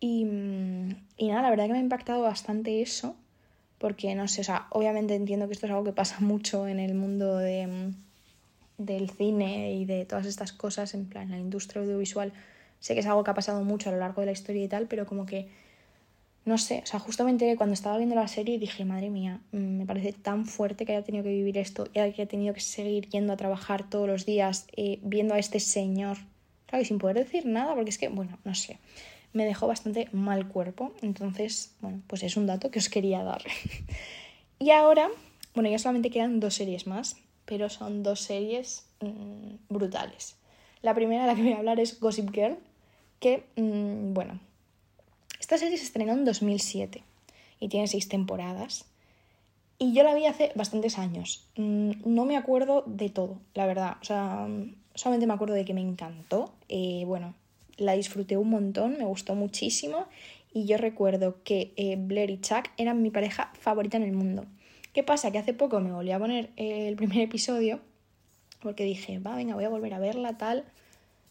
Y, 0.00 0.24
mm, 0.24 0.90
y 1.18 1.28
nada, 1.28 1.42
la 1.42 1.50
verdad 1.50 1.66
que 1.66 1.72
me 1.72 1.78
ha 1.78 1.82
impactado 1.82 2.22
bastante 2.22 2.80
eso, 2.80 3.16
porque 3.84 4.14
no 4.14 4.28
sé, 4.28 4.40
o 4.40 4.44
sea, 4.44 4.66
obviamente 4.70 5.14
entiendo 5.14 5.46
que 5.46 5.52
esto 5.52 5.66
es 5.66 5.72
algo 5.72 5.84
que 5.84 5.92
pasa 5.92 6.16
mucho 6.20 6.66
en 6.66 6.78
el 6.78 6.94
mundo 6.94 7.36
de, 7.36 7.66
mm, 7.66 7.94
del 8.78 9.10
cine 9.10 9.74
y 9.74 9.84
de 9.84 10.06
todas 10.06 10.24
estas 10.24 10.54
cosas, 10.54 10.94
en 10.94 11.04
plan, 11.04 11.30
la 11.30 11.38
industria 11.38 11.82
audiovisual. 11.82 12.32
Sé 12.80 12.94
que 12.94 13.00
es 13.00 13.06
algo 13.06 13.22
que 13.24 13.32
ha 13.32 13.34
pasado 13.34 13.62
mucho 13.62 13.90
a 13.90 13.92
lo 13.92 13.98
largo 13.98 14.22
de 14.22 14.26
la 14.28 14.32
historia 14.32 14.64
y 14.64 14.68
tal, 14.68 14.86
pero 14.86 15.04
como 15.04 15.26
que, 15.26 15.50
no 16.46 16.56
sé, 16.56 16.80
o 16.82 16.86
sea, 16.86 16.98
justamente 16.98 17.56
cuando 17.56 17.74
estaba 17.74 17.98
viendo 17.98 18.14
la 18.14 18.26
serie 18.26 18.58
dije, 18.58 18.86
madre 18.86 19.10
mía, 19.10 19.42
mm, 19.52 19.58
me 19.58 19.84
parece 19.84 20.14
tan 20.14 20.46
fuerte 20.46 20.86
que 20.86 20.92
haya 20.92 21.04
tenido 21.04 21.22
que 21.22 21.34
vivir 21.40 21.58
esto 21.58 21.84
y 21.84 21.90
que 21.90 22.00
haya 22.00 22.26
tenido 22.26 22.54
que 22.54 22.60
seguir 22.60 23.10
yendo 23.10 23.34
a 23.34 23.36
trabajar 23.36 23.90
todos 23.90 24.08
los 24.08 24.24
días, 24.24 24.66
eh, 24.78 24.98
viendo 25.02 25.34
a 25.34 25.38
este 25.38 25.60
señor, 25.60 26.16
claro, 26.64 26.80
y 26.80 26.86
sin 26.86 26.96
poder 26.96 27.18
decir 27.18 27.44
nada, 27.44 27.74
porque 27.74 27.90
es 27.90 27.98
que, 27.98 28.08
bueno, 28.08 28.38
no 28.44 28.54
sé 28.54 28.78
me 29.34 29.44
dejó 29.44 29.66
bastante 29.66 30.08
mal 30.12 30.48
cuerpo. 30.48 30.92
Entonces, 31.02 31.74
bueno, 31.80 32.00
pues 32.06 32.22
es 32.22 32.38
un 32.38 32.46
dato 32.46 32.70
que 32.70 32.78
os 32.78 32.88
quería 32.88 33.22
dar. 33.22 33.42
y 34.58 34.70
ahora, 34.70 35.10
bueno, 35.54 35.68
ya 35.68 35.78
solamente 35.78 36.10
quedan 36.10 36.40
dos 36.40 36.54
series 36.54 36.86
más, 36.86 37.16
pero 37.44 37.68
son 37.68 38.02
dos 38.02 38.20
series 38.20 38.86
mm, 39.00 39.56
brutales. 39.68 40.36
La 40.80 40.94
primera 40.94 41.22
de 41.22 41.26
la 41.28 41.34
que 41.34 41.42
voy 41.42 41.52
a 41.52 41.58
hablar 41.58 41.80
es 41.80 42.00
Gossip 42.00 42.32
Girl, 42.32 42.56
que, 43.20 43.44
mm, 43.56 44.14
bueno, 44.14 44.40
esta 45.40 45.58
serie 45.58 45.76
se 45.76 45.84
estrenó 45.84 46.12
en 46.12 46.24
2007 46.24 47.02
y 47.60 47.68
tiene 47.68 47.88
seis 47.88 48.08
temporadas. 48.08 48.86
Y 49.78 49.92
yo 49.92 50.04
la 50.04 50.14
vi 50.14 50.26
hace 50.26 50.52
bastantes 50.54 50.98
años. 50.98 51.48
Mm, 51.56 51.90
no 52.04 52.24
me 52.24 52.36
acuerdo 52.36 52.84
de 52.86 53.10
todo, 53.10 53.38
la 53.54 53.66
verdad. 53.66 53.96
O 54.00 54.04
sea, 54.04 54.46
solamente 54.94 55.26
me 55.26 55.34
acuerdo 55.34 55.54
de 55.54 55.64
que 55.64 55.74
me 55.74 55.80
encantó. 55.80 56.54
Eh, 56.68 57.02
bueno, 57.06 57.34
la 57.76 57.94
disfruté 57.94 58.36
un 58.36 58.50
montón, 58.50 58.98
me 58.98 59.04
gustó 59.04 59.34
muchísimo 59.34 60.06
y 60.52 60.66
yo 60.66 60.78
recuerdo 60.78 61.42
que 61.42 61.72
eh, 61.76 61.96
Blair 61.98 62.30
y 62.30 62.40
Chuck 62.40 62.70
eran 62.76 63.02
mi 63.02 63.10
pareja 63.10 63.52
favorita 63.58 63.96
en 63.96 64.04
el 64.04 64.12
mundo. 64.12 64.46
¿Qué 64.92 65.02
pasa? 65.02 65.32
Que 65.32 65.38
hace 65.38 65.54
poco 65.54 65.80
me 65.80 65.92
volví 65.92 66.12
a 66.12 66.18
poner 66.18 66.50
eh, 66.56 66.88
el 66.88 66.96
primer 66.96 67.18
episodio 67.18 67.80
porque 68.60 68.84
dije, 68.84 69.18
va, 69.18 69.36
venga, 69.36 69.54
voy 69.54 69.64
a 69.64 69.68
volver 69.68 69.92
a 69.94 69.98
verla, 69.98 70.38
tal, 70.38 70.64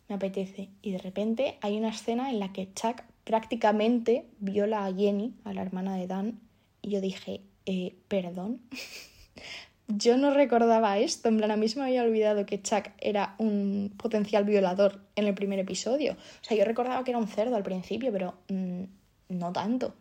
me 0.07 0.15
apetece. 0.15 0.69
Y 0.81 0.91
de 0.91 0.99
repente 0.99 1.57
hay 1.61 1.77
una 1.77 1.89
escena 1.89 2.29
en 2.29 2.39
la 2.39 2.53
que 2.53 2.71
Chuck 2.73 3.01
prácticamente 3.23 4.27
viola 4.39 4.85
a 4.85 4.93
Jenny, 4.93 5.33
a 5.43 5.53
la 5.53 5.61
hermana 5.61 5.95
de 5.95 6.07
Dan, 6.07 6.39
y 6.81 6.91
yo 6.91 7.01
dije, 7.01 7.41
eh, 7.65 7.95
perdón. 8.07 8.61
yo 9.87 10.17
no 10.17 10.33
recordaba 10.33 10.97
esto, 10.97 11.27
en 11.29 11.37
plan, 11.37 11.51
a 11.51 11.57
mí 11.57 11.67
se 11.67 11.79
me 11.79 11.85
había 11.85 12.03
olvidado 12.03 12.45
que 12.45 12.61
Chuck 12.61 12.89
era 12.99 13.35
un 13.37 13.93
potencial 13.97 14.45
violador 14.45 15.01
en 15.15 15.25
el 15.25 15.33
primer 15.33 15.59
episodio. 15.59 16.13
O 16.13 16.43
sea, 16.43 16.57
yo 16.57 16.65
recordaba 16.65 17.03
que 17.03 17.11
era 17.11 17.17
un 17.17 17.27
cerdo 17.27 17.55
al 17.55 17.63
principio, 17.63 18.11
pero 18.11 18.35
mm, 18.49 18.83
no 19.29 19.51
tanto. 19.51 19.93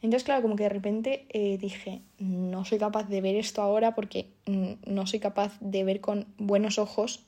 Entonces, 0.00 0.24
claro, 0.24 0.42
como 0.42 0.56
que 0.56 0.64
de 0.64 0.68
repente 0.68 1.26
eh, 1.30 1.58
dije, 1.58 2.02
no 2.18 2.64
soy 2.64 2.78
capaz 2.78 3.08
de 3.08 3.20
ver 3.20 3.36
esto 3.36 3.62
ahora 3.62 3.94
porque 3.94 4.30
mm, 4.46 4.72
no 4.86 5.06
soy 5.06 5.20
capaz 5.20 5.56
de 5.60 5.84
ver 5.84 6.00
con 6.00 6.26
buenos 6.38 6.78
ojos 6.78 7.24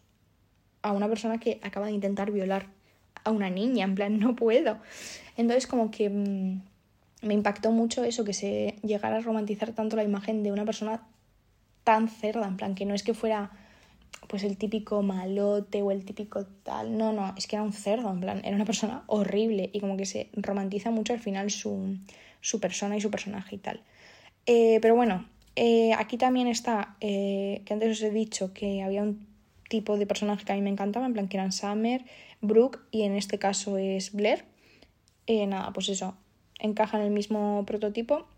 a 0.82 0.92
una 0.92 1.08
persona 1.08 1.38
que 1.38 1.60
acaba 1.62 1.86
de 1.86 1.92
intentar 1.92 2.30
violar 2.30 2.66
a 3.24 3.30
una 3.30 3.50
niña, 3.50 3.84
en 3.84 3.94
plan, 3.94 4.18
no 4.18 4.36
puedo. 4.36 4.78
Entonces, 5.36 5.66
como 5.66 5.90
que 5.90 6.10
mm, 6.10 6.62
me 7.22 7.34
impactó 7.34 7.70
mucho 7.70 8.04
eso, 8.04 8.24
que 8.24 8.32
se 8.32 8.76
llegara 8.82 9.18
a 9.18 9.20
romantizar 9.20 9.72
tanto 9.72 9.96
la 9.96 10.04
imagen 10.04 10.42
de 10.42 10.52
una 10.52 10.64
persona 10.64 11.02
tan 11.90 12.08
cerda, 12.08 12.46
en 12.46 12.56
plan, 12.56 12.76
que 12.76 12.86
no 12.86 12.94
es 12.94 13.02
que 13.02 13.14
fuera 13.14 13.50
pues 14.28 14.44
el 14.44 14.56
típico 14.56 15.02
malote 15.02 15.82
o 15.82 15.90
el 15.90 16.04
típico 16.04 16.46
tal, 16.62 16.96
no, 16.96 17.12
no, 17.12 17.34
es 17.36 17.48
que 17.48 17.56
era 17.56 17.64
un 17.64 17.72
cerdo, 17.72 18.12
en 18.12 18.20
plan, 18.20 18.40
era 18.44 18.54
una 18.54 18.64
persona 18.64 19.02
horrible 19.08 19.70
y 19.72 19.80
como 19.80 19.96
que 19.96 20.06
se 20.06 20.28
romantiza 20.34 20.92
mucho 20.92 21.14
al 21.14 21.18
final 21.18 21.50
su, 21.50 21.98
su 22.40 22.60
persona 22.60 22.96
y 22.96 23.00
su 23.00 23.10
personaje 23.10 23.56
y 23.56 23.58
tal. 23.58 23.82
Eh, 24.46 24.78
pero 24.80 24.94
bueno, 24.94 25.26
eh, 25.56 25.92
aquí 25.94 26.16
también 26.16 26.46
está, 26.46 26.94
eh, 27.00 27.62
que 27.64 27.74
antes 27.74 27.90
os 27.90 28.02
he 28.04 28.12
dicho 28.12 28.52
que 28.54 28.84
había 28.84 29.02
un 29.02 29.26
tipo 29.68 29.98
de 29.98 30.06
personaje 30.06 30.44
que 30.44 30.52
a 30.52 30.54
mí 30.54 30.62
me 30.62 30.70
encantaba, 30.70 31.06
en 31.06 31.12
plan 31.12 31.26
que 31.26 31.38
eran 31.38 31.50
Summer, 31.50 32.04
Brooke 32.40 32.78
y 32.92 33.02
en 33.02 33.16
este 33.16 33.40
caso 33.40 33.78
es 33.78 34.12
Blair. 34.12 34.44
nada, 35.26 35.72
pues 35.72 35.88
eso, 35.88 36.14
encaja 36.60 36.98
en 36.98 37.02
el 37.06 37.10
mismo 37.10 37.64
prototipo 37.66 38.28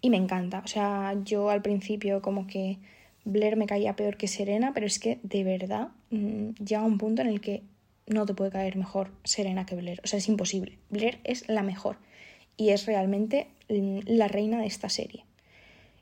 y 0.00 0.10
me 0.10 0.16
encanta. 0.16 0.62
O 0.64 0.68
sea, 0.68 1.14
yo 1.24 1.50
al 1.50 1.62
principio 1.62 2.22
como 2.22 2.46
que 2.46 2.78
Blair 3.24 3.56
me 3.56 3.66
caía 3.66 3.96
peor 3.96 4.16
que 4.16 4.28
Serena, 4.28 4.72
pero 4.74 4.86
es 4.86 4.98
que 4.98 5.18
de 5.22 5.44
verdad 5.44 5.88
mm, 6.10 6.50
llega 6.64 6.82
un 6.82 6.98
punto 6.98 7.22
en 7.22 7.28
el 7.28 7.40
que 7.40 7.62
no 8.06 8.24
te 8.26 8.34
puede 8.34 8.50
caer 8.50 8.76
mejor 8.76 9.10
Serena 9.24 9.66
que 9.66 9.76
Blair. 9.76 10.00
O 10.04 10.06
sea, 10.06 10.18
es 10.18 10.28
imposible. 10.28 10.78
Blair 10.90 11.20
es 11.24 11.48
la 11.48 11.62
mejor 11.62 11.98
y 12.56 12.70
es 12.70 12.86
realmente 12.86 13.48
mm, 13.68 14.00
la 14.06 14.28
reina 14.28 14.60
de 14.60 14.66
esta 14.66 14.88
serie. 14.88 15.24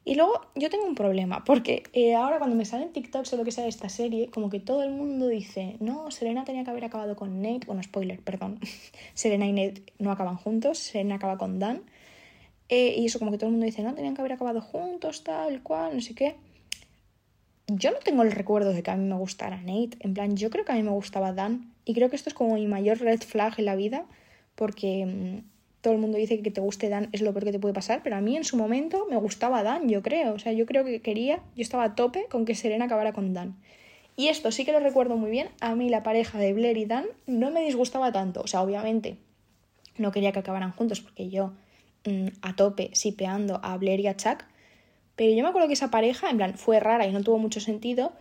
Y 0.08 0.14
luego 0.14 0.40
yo 0.54 0.70
tengo 0.70 0.86
un 0.86 0.94
problema, 0.94 1.42
porque 1.42 1.82
eh, 1.92 2.14
ahora 2.14 2.38
cuando 2.38 2.54
me 2.54 2.64
salen 2.64 2.92
TikToks 2.92 3.32
o 3.32 3.36
lo 3.36 3.44
que 3.44 3.50
sea 3.50 3.64
de 3.64 3.70
esta 3.70 3.88
serie, 3.88 4.30
como 4.30 4.50
que 4.50 4.60
todo 4.60 4.84
el 4.84 4.92
mundo 4.92 5.26
dice, 5.26 5.76
no, 5.80 6.12
Serena 6.12 6.44
tenía 6.44 6.62
que 6.62 6.70
haber 6.70 6.84
acabado 6.84 7.16
con 7.16 7.42
Nate, 7.42 7.66
bueno, 7.66 7.82
spoiler, 7.82 8.20
perdón, 8.20 8.60
Serena 9.14 9.46
y 9.46 9.52
Nate 9.52 9.82
no 9.98 10.12
acaban 10.12 10.36
juntos, 10.36 10.78
Serena 10.78 11.16
acaba 11.16 11.36
con 11.38 11.58
Dan, 11.58 11.82
eh, 12.68 12.94
y 12.98 13.06
eso 13.06 13.18
como 13.18 13.30
que 13.30 13.38
todo 13.38 13.48
el 13.48 13.52
mundo 13.52 13.66
dice, 13.66 13.82
no, 13.82 13.94
tenían 13.94 14.14
que 14.14 14.22
haber 14.22 14.32
acabado 14.32 14.60
juntos, 14.60 15.24
tal, 15.24 15.62
cual, 15.62 15.94
no 15.94 16.00
sé 16.00 16.14
qué. 16.14 16.36
Yo 17.68 17.90
no 17.90 17.98
tengo 17.98 18.22
el 18.22 18.32
recuerdo 18.32 18.72
de 18.72 18.82
que 18.82 18.90
a 18.90 18.96
mí 18.96 19.04
me 19.04 19.16
gustara 19.16 19.60
Nate, 19.60 19.96
en 20.00 20.14
plan, 20.14 20.36
yo 20.36 20.50
creo 20.50 20.64
que 20.64 20.72
a 20.72 20.76
mí 20.76 20.82
me 20.82 20.90
gustaba 20.90 21.32
Dan, 21.32 21.72
y 21.84 21.94
creo 21.94 22.10
que 22.10 22.16
esto 22.16 22.28
es 22.30 22.34
como 22.34 22.54
mi 22.54 22.66
mayor 22.66 22.98
red 22.98 23.20
flag 23.20 23.54
en 23.58 23.64
la 23.64 23.76
vida, 23.76 24.06
porque... 24.54 25.06
Mm, 25.06 25.56
todo 25.86 25.94
el 25.94 26.00
mundo 26.00 26.18
dice 26.18 26.36
que 26.38 26.42
que 26.42 26.50
te 26.50 26.60
guste 26.60 26.88
Dan 26.88 27.10
es 27.12 27.22
lo 27.22 27.32
peor 27.32 27.44
que 27.44 27.52
te 27.52 27.60
puede 27.60 27.72
pasar, 27.72 28.00
pero 28.02 28.16
a 28.16 28.20
mí 28.20 28.36
en 28.36 28.42
su 28.42 28.56
momento 28.56 29.06
me 29.08 29.16
gustaba 29.18 29.62
Dan, 29.62 29.88
yo 29.88 30.02
creo. 30.02 30.34
O 30.34 30.38
sea, 30.40 30.52
yo 30.52 30.66
creo 30.66 30.84
que 30.84 31.00
quería, 31.00 31.36
yo 31.54 31.62
estaba 31.62 31.84
a 31.84 31.94
tope 31.94 32.26
con 32.28 32.44
que 32.44 32.56
Serena 32.56 32.86
acabara 32.86 33.12
con 33.12 33.34
Dan. 33.34 33.54
Y 34.16 34.26
esto 34.26 34.50
sí 34.50 34.64
que 34.64 34.72
lo 34.72 34.80
recuerdo 34.80 35.16
muy 35.16 35.30
bien. 35.30 35.48
A 35.60 35.76
mí 35.76 35.88
la 35.88 36.02
pareja 36.02 36.38
de 36.38 36.52
Blair 36.54 36.76
y 36.76 36.86
Dan 36.86 37.04
no 37.28 37.52
me 37.52 37.60
disgustaba 37.60 38.10
tanto. 38.10 38.40
O 38.40 38.48
sea, 38.48 38.62
obviamente 38.62 39.18
no 39.96 40.10
quería 40.10 40.32
que 40.32 40.40
acabaran 40.40 40.72
juntos 40.72 41.00
porque 41.00 41.28
yo 41.28 41.52
mm, 42.06 42.28
a 42.42 42.56
tope 42.56 42.90
sipeando 42.92 43.60
a 43.62 43.76
Blair 43.76 44.00
y 44.00 44.06
a 44.06 44.16
Chuck. 44.16 44.44
Pero 45.16 45.32
yo 45.34 45.42
me 45.42 45.48
acuerdo 45.48 45.68
que 45.68 45.74
esa 45.74 45.90
pareja, 45.90 46.30
en 46.30 46.36
plan, 46.36 46.54
fue 46.58 46.80
rara 46.80 47.06
y 47.06 47.12
no 47.12 47.22
tuvo 47.22 47.38
mucho 47.38 47.60
sentido, 47.60 48.12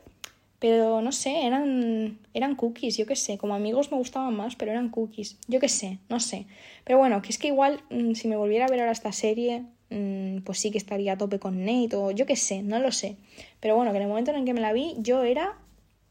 pero 0.60 1.02
no 1.02 1.12
sé, 1.12 1.46
eran, 1.46 2.18
eran 2.34 2.56
cookies, 2.56 2.98
yo 2.98 3.06
qué 3.06 3.16
sé. 3.16 3.38
Como 3.38 3.54
amigos 3.54 3.92
me 3.92 3.98
gustaban 3.98 4.36
más, 4.36 4.56
pero 4.56 4.72
eran 4.72 4.90
cookies. 4.90 5.38
Yo 5.48 5.60
qué 5.60 5.68
sé, 5.68 6.00
no 6.10 6.20
sé. 6.20 6.48
Pero 6.86 6.98
bueno, 6.98 7.22
que 7.22 7.30
es 7.30 7.38
que 7.38 7.48
igual 7.48 7.82
mm, 7.90 8.14
si 8.14 8.28
me 8.28 8.38
volviera 8.38 8.66
a 8.66 8.70
ver 8.70 8.80
ahora 8.80 8.94
esta 8.94 9.12
serie, 9.12 9.64
mm, 9.90 10.40
pues 10.40 10.60
sí 10.60 10.72
que 10.72 10.78
estaría 10.78 11.14
a 11.14 11.18
tope 11.18 11.40
con 11.40 11.66
Nate 11.66 11.96
o 11.96 12.12
yo 12.12 12.26
qué 12.26 12.36
sé, 12.36 12.64
no 12.64 12.80
lo 12.80 12.92
sé. 12.92 13.18
Pero 13.60 13.76
bueno, 13.76 13.92
que 13.92 13.98
en 13.98 14.04
el 14.04 14.10
momento 14.10 14.32
en 14.32 14.38
el 14.38 14.46
que 14.46 14.54
me 14.54 14.62
la 14.62 14.74
vi, 14.74 14.96
yo 14.98 15.24
era, 15.24 15.58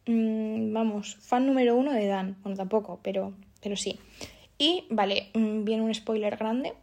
vamos, 0.06 1.16
fan 1.16 1.46
número 1.46 1.74
uno 1.76 1.92
de 1.92 2.06
Dan. 2.06 2.36
Bueno, 2.42 2.56
tampoco, 2.56 3.00
pero, 3.02 3.32
pero 3.62 3.76
sí. 3.76 3.98
Y 4.58 4.84
vale, 4.90 5.30
viene 5.34 5.82
un 5.82 5.92
spoiler 5.94 6.36
grande. 6.36 6.74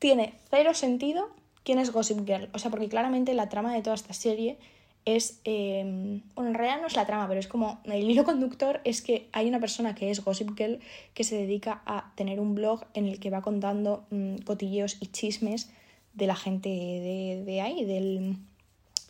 Tiene 0.00 0.34
cero 0.50 0.74
sentido 0.74 1.30
quién 1.62 1.78
es 1.78 1.92
Gossip 1.92 2.26
Girl. 2.26 2.48
O 2.52 2.58
sea, 2.58 2.70
porque 2.70 2.88
claramente 2.88 3.34
la 3.34 3.48
trama 3.48 3.72
de 3.72 3.82
toda 3.82 3.94
esta 3.94 4.12
serie 4.14 4.58
es, 5.04 5.40
em, 5.44 6.22
bueno, 6.34 6.50
en 6.50 6.54
realidad 6.54 6.80
no 6.80 6.86
es 6.86 6.96
la 6.96 7.06
trama, 7.06 7.28
pero 7.28 7.38
es 7.38 7.48
como, 7.48 7.80
el 7.84 8.10
hilo 8.10 8.24
conductor 8.24 8.80
es 8.84 9.02
que 9.02 9.28
hay 9.32 9.46
una 9.46 9.60
persona 9.60 9.94
que 9.94 10.10
es 10.10 10.24
Gossip 10.24 10.56
Girl 10.56 10.80
que 11.14 11.22
se 11.22 11.36
dedica 11.36 11.82
a 11.86 12.12
tener 12.16 12.40
un 12.40 12.54
blog 12.54 12.84
en 12.94 13.06
el 13.06 13.20
que 13.20 13.30
va 13.30 13.42
contando 13.42 14.06
mm, 14.10 14.38
cotilleos 14.38 14.96
y 15.00 15.06
chismes 15.06 15.70
de 16.14 16.26
la 16.26 16.34
gente 16.34 16.68
de, 16.68 17.60
ahí, 17.60 17.84
del, 17.84 18.36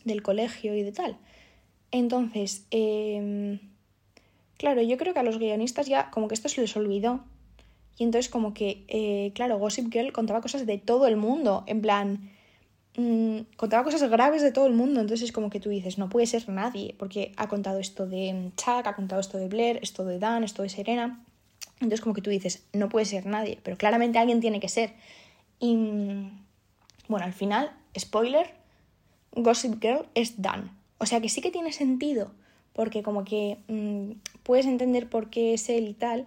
del, 0.03 0.21
colegio 0.21 0.75
y 0.75 0.83
de 0.83 0.91
tal. 0.91 1.17
Entonces, 1.91 2.65
em, 2.71 3.59
claro, 4.57 4.81
yo 4.81 4.97
creo 4.97 5.13
que 5.13 5.19
a 5.19 5.23
los 5.23 5.39
guionistas 5.39 5.87
ya 5.87 6.11
como 6.11 6.27
que 6.27 6.35
esto 6.35 6.49
se 6.49 6.61
les 6.61 6.75
olvidó. 6.75 7.21
Y 8.01 8.03
entonces 8.03 8.31
como 8.31 8.55
que, 8.55 8.83
eh, 8.87 9.31
claro, 9.35 9.59
Gossip 9.59 9.93
Girl 9.93 10.11
contaba 10.11 10.41
cosas 10.41 10.65
de 10.65 10.79
todo 10.79 11.05
el 11.05 11.17
mundo, 11.17 11.63
en 11.67 11.81
plan 11.81 12.31
mmm, 12.97 13.41
contaba 13.57 13.83
cosas 13.83 14.09
graves 14.09 14.41
de 14.41 14.51
todo 14.51 14.65
el 14.65 14.73
mundo, 14.73 15.01
entonces 15.01 15.25
es 15.25 15.31
como 15.31 15.51
que 15.51 15.59
tú 15.59 15.69
dices, 15.69 15.99
no 15.99 16.09
puede 16.09 16.25
ser 16.25 16.49
nadie, 16.49 16.95
porque 16.97 17.31
ha 17.37 17.47
contado 17.47 17.77
esto 17.77 18.07
de 18.07 18.49
Chuck, 18.57 18.87
ha 18.87 18.95
contado 18.95 19.21
esto 19.21 19.37
de 19.37 19.47
Blair, 19.49 19.77
esto 19.83 20.03
de 20.03 20.17
Dan, 20.17 20.43
esto 20.43 20.63
de 20.63 20.69
Serena, 20.69 21.23
entonces 21.75 22.01
como 22.01 22.15
que 22.15 22.23
tú 22.23 22.31
dices, 22.31 22.65
no 22.73 22.89
puede 22.89 23.05
ser 23.05 23.27
nadie, 23.27 23.59
pero 23.61 23.77
claramente 23.77 24.17
alguien 24.17 24.41
tiene 24.41 24.59
que 24.59 24.67
ser. 24.67 24.93
Y 25.59 25.75
bueno, 27.07 27.23
al 27.27 27.33
final, 27.33 27.71
spoiler, 27.95 28.47
Gossip 29.35 29.79
Girl 29.79 30.07
es 30.15 30.41
Dan. 30.41 30.71
O 30.97 31.05
sea 31.05 31.21
que 31.21 31.29
sí 31.29 31.39
que 31.41 31.51
tiene 31.51 31.71
sentido, 31.71 32.31
porque 32.73 33.03
como 33.03 33.25
que 33.25 33.59
mmm, 33.67 34.13
puedes 34.41 34.65
entender 34.65 35.07
por 35.07 35.29
qué 35.29 35.53
es 35.53 35.69
él 35.69 35.87
y 35.87 35.93
tal, 35.93 36.25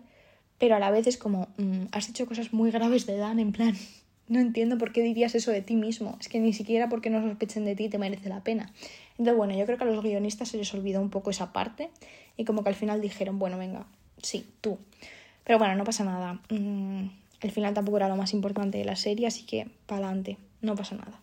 pero 0.58 0.76
a 0.76 0.78
la 0.78 0.90
vez 0.90 1.06
es 1.06 1.16
como, 1.16 1.48
mmm, 1.56 1.86
has 1.92 2.08
hecho 2.08 2.26
cosas 2.26 2.52
muy 2.52 2.70
graves 2.70 3.06
de 3.06 3.16
Dan, 3.16 3.38
en 3.38 3.52
plan, 3.52 3.74
no 4.28 4.40
entiendo 4.40 4.78
por 4.78 4.92
qué 4.92 5.02
dirías 5.02 5.34
eso 5.34 5.50
de 5.50 5.62
ti 5.62 5.76
mismo. 5.76 6.16
Es 6.20 6.28
que 6.28 6.40
ni 6.40 6.52
siquiera 6.52 6.88
porque 6.88 7.10
no 7.10 7.22
sospechen 7.22 7.64
de 7.64 7.76
ti 7.76 7.88
te 7.88 7.98
merece 7.98 8.28
la 8.28 8.42
pena. 8.42 8.72
Entonces, 9.12 9.36
bueno, 9.36 9.56
yo 9.56 9.64
creo 9.66 9.78
que 9.78 9.84
a 9.84 9.86
los 9.86 10.02
guionistas 10.02 10.48
se 10.48 10.56
les 10.56 10.72
olvidó 10.74 11.00
un 11.00 11.10
poco 11.10 11.30
esa 11.30 11.52
parte 11.52 11.90
y 12.36 12.44
como 12.44 12.62
que 12.62 12.70
al 12.70 12.74
final 12.74 13.00
dijeron, 13.00 13.38
bueno, 13.38 13.58
venga, 13.58 13.86
sí, 14.22 14.46
tú. 14.60 14.78
Pero 15.44 15.58
bueno, 15.58 15.74
no 15.74 15.84
pasa 15.84 16.04
nada. 16.04 16.40
Mm, 16.50 17.08
el 17.40 17.50
final 17.50 17.74
tampoco 17.74 17.98
era 17.98 18.08
lo 18.08 18.16
más 18.16 18.32
importante 18.32 18.78
de 18.78 18.84
la 18.84 18.96
serie, 18.96 19.26
así 19.26 19.44
que 19.44 19.68
para 19.86 20.06
adelante, 20.06 20.38
no 20.62 20.74
pasa 20.74 20.96
nada. 20.96 21.20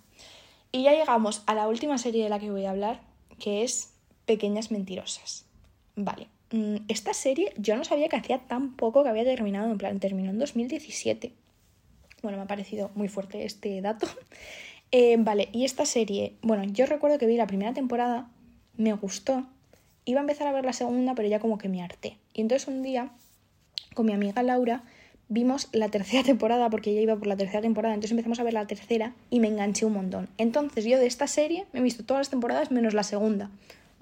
Y 0.72 0.84
ya 0.84 0.94
llegamos 0.94 1.44
a 1.48 1.56
la 1.56 1.68
última 1.68 1.98
serie 1.98 2.24
de 2.24 2.30
la 2.30 2.40
que 2.40 2.52
voy 2.52 2.66
a 2.66 2.72
hablar, 2.72 3.02
que 3.40 3.64
es 3.64 3.94
Pequeñas 4.26 4.72
Mentirosas. 4.72 5.46
Vale, 5.96 6.28
mm, 6.28 6.41
esta 6.88 7.14
serie 7.14 7.54
yo 7.58 7.76
no 7.76 7.84
sabía 7.84 8.10
que 8.10 8.18
hacía 8.18 8.40
tan 8.40 8.76
poco 8.76 9.04
que 9.04 9.10
había 9.10 9.24
terminado, 9.24 9.72
en 9.72 9.78
plan, 9.78 10.00
terminó 10.00 10.32
en 10.32 10.40
2017. 10.40 11.32
Bueno, 12.22 12.38
me 12.38 12.44
ha 12.44 12.48
parecido 12.48 12.92
muy 12.96 13.08
fuerte 13.08 13.46
este 13.46 13.82
dato. 13.82 14.08
Eh, 14.94 15.16
vale, 15.18 15.48
y 15.54 15.64
esta 15.64 15.86
serie, 15.86 16.36
bueno, 16.42 16.66
yo 16.66 16.86
recuerdo 16.86 17.18
que 17.18 17.26
vi 17.26 17.38
la 17.38 17.48
primera 17.48 17.74
temporada, 17.74 18.30
me 18.76 18.92
gustó, 18.92 19.48
iba 20.04 20.20
a 20.20 20.24
empezar 20.24 20.48
a 20.48 20.52
ver 20.52 20.66
la 20.66 20.74
segunda, 20.74 21.16
pero 21.16 21.30
ya 21.30 21.40
como 21.40 21.58
que 21.58 21.70
me 21.70 21.82
harté. 21.82 22.18
Y 22.34 22.42
entonces 22.42 22.68
un 22.68 22.84
día, 22.84 23.10
con 23.94 24.06
mi 24.06 24.12
amiga 24.12 24.44
Laura, 24.44 24.84
vimos 25.30 25.70
la 25.72 25.88
tercera 25.88 26.24
temporada, 26.26 26.70
porque 26.70 26.92
ella 26.92 27.00
iba 27.00 27.16
por 27.16 27.28
la 27.28 27.38
tercera 27.38 27.62
temporada, 27.62 27.94
entonces 27.94 28.12
empezamos 28.12 28.42
a 28.42 28.44
ver 28.44 28.54
la 28.54 28.68
tercera 28.68 29.16
y 29.30 29.40
me 29.40 29.48
enganché 29.48 29.86
un 29.86 29.94
montón. 29.94 30.28
Entonces 30.38 30.84
yo 30.84 31.00
de 31.00 31.08
esta 31.08 31.28
serie 31.28 31.66
me 31.72 31.80
he 31.80 31.84
visto 31.84 32.04
todas 32.04 32.20
las 32.20 32.30
temporadas 32.30 32.70
menos 32.70 32.94
la 32.94 33.04
segunda. 33.04 33.50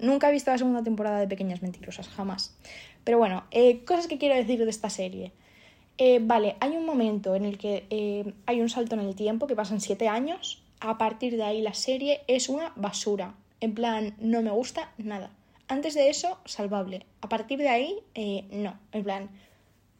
Nunca 0.00 0.28
he 0.28 0.32
visto 0.32 0.50
la 0.50 0.58
segunda 0.58 0.82
temporada 0.82 1.20
de 1.20 1.28
Pequeñas 1.28 1.62
Mentirosas, 1.62 2.08
jamás. 2.08 2.56
Pero 3.04 3.18
bueno, 3.18 3.44
eh, 3.50 3.84
cosas 3.84 4.06
que 4.06 4.18
quiero 4.18 4.34
decir 4.34 4.64
de 4.64 4.70
esta 4.70 4.90
serie. 4.90 5.32
Eh, 5.98 6.18
vale, 6.22 6.56
hay 6.60 6.76
un 6.76 6.86
momento 6.86 7.34
en 7.34 7.44
el 7.44 7.58
que 7.58 7.86
eh, 7.90 8.32
hay 8.46 8.62
un 8.62 8.70
salto 8.70 8.94
en 8.94 9.02
el 9.02 9.14
tiempo 9.14 9.46
que 9.46 9.54
pasan 9.54 9.82
siete 9.82 10.08
años. 10.08 10.62
A 10.80 10.96
partir 10.96 11.36
de 11.36 11.42
ahí 11.42 11.60
la 11.60 11.74
serie 11.74 12.22
es 12.26 12.48
una 12.48 12.72
basura. 12.76 13.34
En 13.60 13.74
plan, 13.74 14.14
no 14.18 14.40
me 14.40 14.50
gusta 14.50 14.92
nada. 14.96 15.30
Antes 15.68 15.92
de 15.92 16.08
eso, 16.08 16.38
salvable. 16.46 17.04
A 17.20 17.28
partir 17.28 17.58
de 17.58 17.68
ahí, 17.68 17.98
eh, 18.14 18.44
no. 18.50 18.78
En 18.92 19.04
plan, 19.04 19.28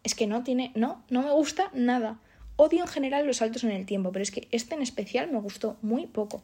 es 0.02 0.14
que 0.14 0.26
no 0.26 0.42
tiene. 0.42 0.72
No, 0.74 1.02
no 1.10 1.22
me 1.22 1.32
gusta 1.32 1.70
nada. 1.74 2.18
Odio 2.56 2.80
en 2.80 2.88
general 2.88 3.26
los 3.26 3.36
saltos 3.36 3.64
en 3.64 3.70
el 3.70 3.84
tiempo, 3.84 4.10
pero 4.10 4.22
es 4.22 4.30
que 4.30 4.48
este 4.50 4.74
en 4.74 4.82
especial 4.82 5.30
me 5.30 5.38
gustó 5.38 5.76
muy 5.82 6.06
poco. 6.06 6.42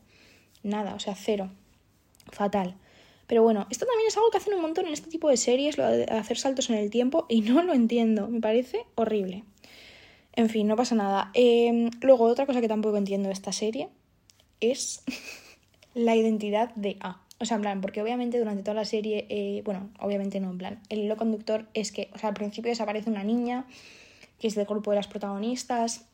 Nada, 0.62 0.94
o 0.94 0.98
sea, 1.00 1.14
cero. 1.14 1.50
Fatal. 2.30 2.76
Pero 3.26 3.42
bueno, 3.42 3.66
esto 3.70 3.86
también 3.86 4.08
es 4.08 4.16
algo 4.16 4.30
que 4.30 4.38
hacen 4.38 4.54
un 4.54 4.62
montón 4.62 4.86
en 4.86 4.92
este 4.92 5.10
tipo 5.10 5.28
de 5.28 5.36
series, 5.36 5.78
lo 5.78 5.86
de 5.86 6.04
hacer 6.04 6.38
saltos 6.38 6.70
en 6.70 6.76
el 6.76 6.90
tiempo, 6.90 7.26
y 7.28 7.40
no 7.40 7.62
lo 7.62 7.72
entiendo, 7.74 8.28
me 8.28 8.40
parece 8.40 8.86
horrible. 8.94 9.44
En 10.34 10.50
fin, 10.50 10.66
no 10.68 10.76
pasa 10.76 10.94
nada. 10.94 11.30
Em, 11.34 11.90
luego, 12.02 12.24
otra 12.24 12.46
cosa 12.46 12.60
que 12.60 12.68
tampoco 12.68 12.98
entiendo 12.98 13.28
de 13.28 13.32
esta 13.32 13.52
serie 13.52 13.88
es 14.60 15.02
la 15.94 16.14
identidad 16.14 16.74
de 16.74 16.96
A. 17.00 17.22
O 17.38 17.44
sea, 17.44 17.56
en 17.56 17.62
plan, 17.62 17.80
porque 17.80 18.00
obviamente 18.00 18.38
durante 18.38 18.62
toda 18.62 18.74
la 18.74 18.84
serie, 18.84 19.26
eh, 19.28 19.62
bueno, 19.64 19.90
obviamente 19.98 20.40
no, 20.40 20.50
en 20.50 20.58
plan, 20.58 20.82
el 20.88 21.00
hilo 21.00 21.16
conductor 21.16 21.66
es 21.74 21.92
que, 21.92 22.10
o 22.14 22.18
sea, 22.18 22.30
al 22.30 22.34
principio 22.34 22.70
desaparece 22.70 23.10
una 23.10 23.24
niña, 23.24 23.66
que 24.38 24.46
es 24.48 24.54
del 24.54 24.64
grupo 24.64 24.90
de 24.90 24.96
las 24.96 25.06
protagonistas, 25.06 26.06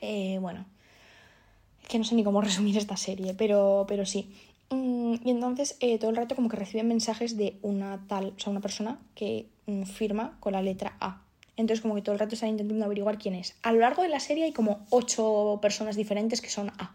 eh, 0.00 0.38
bueno, 0.40 0.66
es 1.82 1.88
que 1.88 1.98
no 1.98 2.04
sé 2.04 2.14
ni 2.14 2.24
cómo 2.24 2.40
resumir 2.42 2.76
esta 2.76 2.96
serie, 2.96 3.34
pero, 3.34 3.84
pero 3.88 4.04
sí. 4.06 4.32
Mm, 4.72 5.16
y 5.22 5.30
entonces 5.30 5.76
eh, 5.80 5.98
todo 5.98 6.10
el 6.10 6.16
rato 6.16 6.34
como 6.34 6.48
que 6.48 6.56
reciben 6.56 6.88
mensajes 6.88 7.36
de 7.36 7.58
una 7.60 8.06
tal, 8.08 8.32
o 8.36 8.40
sea, 8.40 8.50
una 8.50 8.62
persona 8.62 8.98
que 9.14 9.46
mm, 9.66 9.82
firma 9.82 10.38
con 10.40 10.54
la 10.54 10.62
letra 10.62 10.96
A. 10.98 11.22
Entonces 11.58 11.82
como 11.82 11.94
que 11.94 12.00
todo 12.00 12.14
el 12.14 12.18
rato 12.18 12.34
están 12.34 12.48
intentando 12.48 12.84
averiguar 12.86 13.18
quién 13.18 13.34
es. 13.34 13.54
A 13.62 13.72
lo 13.72 13.80
largo 13.80 14.02
de 14.02 14.08
la 14.08 14.18
serie 14.18 14.44
hay 14.44 14.52
como 14.52 14.86
ocho 14.88 15.58
personas 15.60 15.96
diferentes 15.96 16.40
que 16.40 16.48
son 16.48 16.70
A. 16.78 16.94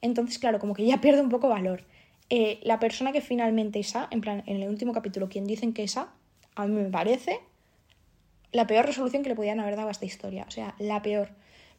Entonces, 0.00 0.38
claro, 0.38 0.60
como 0.60 0.74
que 0.74 0.86
ya 0.86 1.00
pierde 1.00 1.20
un 1.20 1.28
poco 1.28 1.48
valor. 1.48 1.82
Eh, 2.30 2.60
la 2.62 2.78
persona 2.78 3.10
que 3.10 3.20
finalmente 3.20 3.80
es 3.80 3.96
A, 3.96 4.06
en 4.12 4.20
plan, 4.20 4.44
en 4.46 4.62
el 4.62 4.68
último 4.68 4.92
capítulo, 4.92 5.28
quien 5.28 5.44
dicen 5.44 5.72
que 5.72 5.82
es 5.82 5.96
A, 5.96 6.12
a 6.54 6.66
mí 6.66 6.74
me 6.74 6.90
parece 6.90 7.40
la 8.52 8.66
peor 8.66 8.86
resolución 8.86 9.22
que 9.22 9.28
le 9.28 9.34
podían 9.34 9.58
haber 9.60 9.76
dado 9.76 9.88
a 9.88 9.92
esta 9.92 10.06
historia. 10.06 10.44
O 10.46 10.50
sea, 10.52 10.76
la 10.78 11.02
peor. 11.02 11.30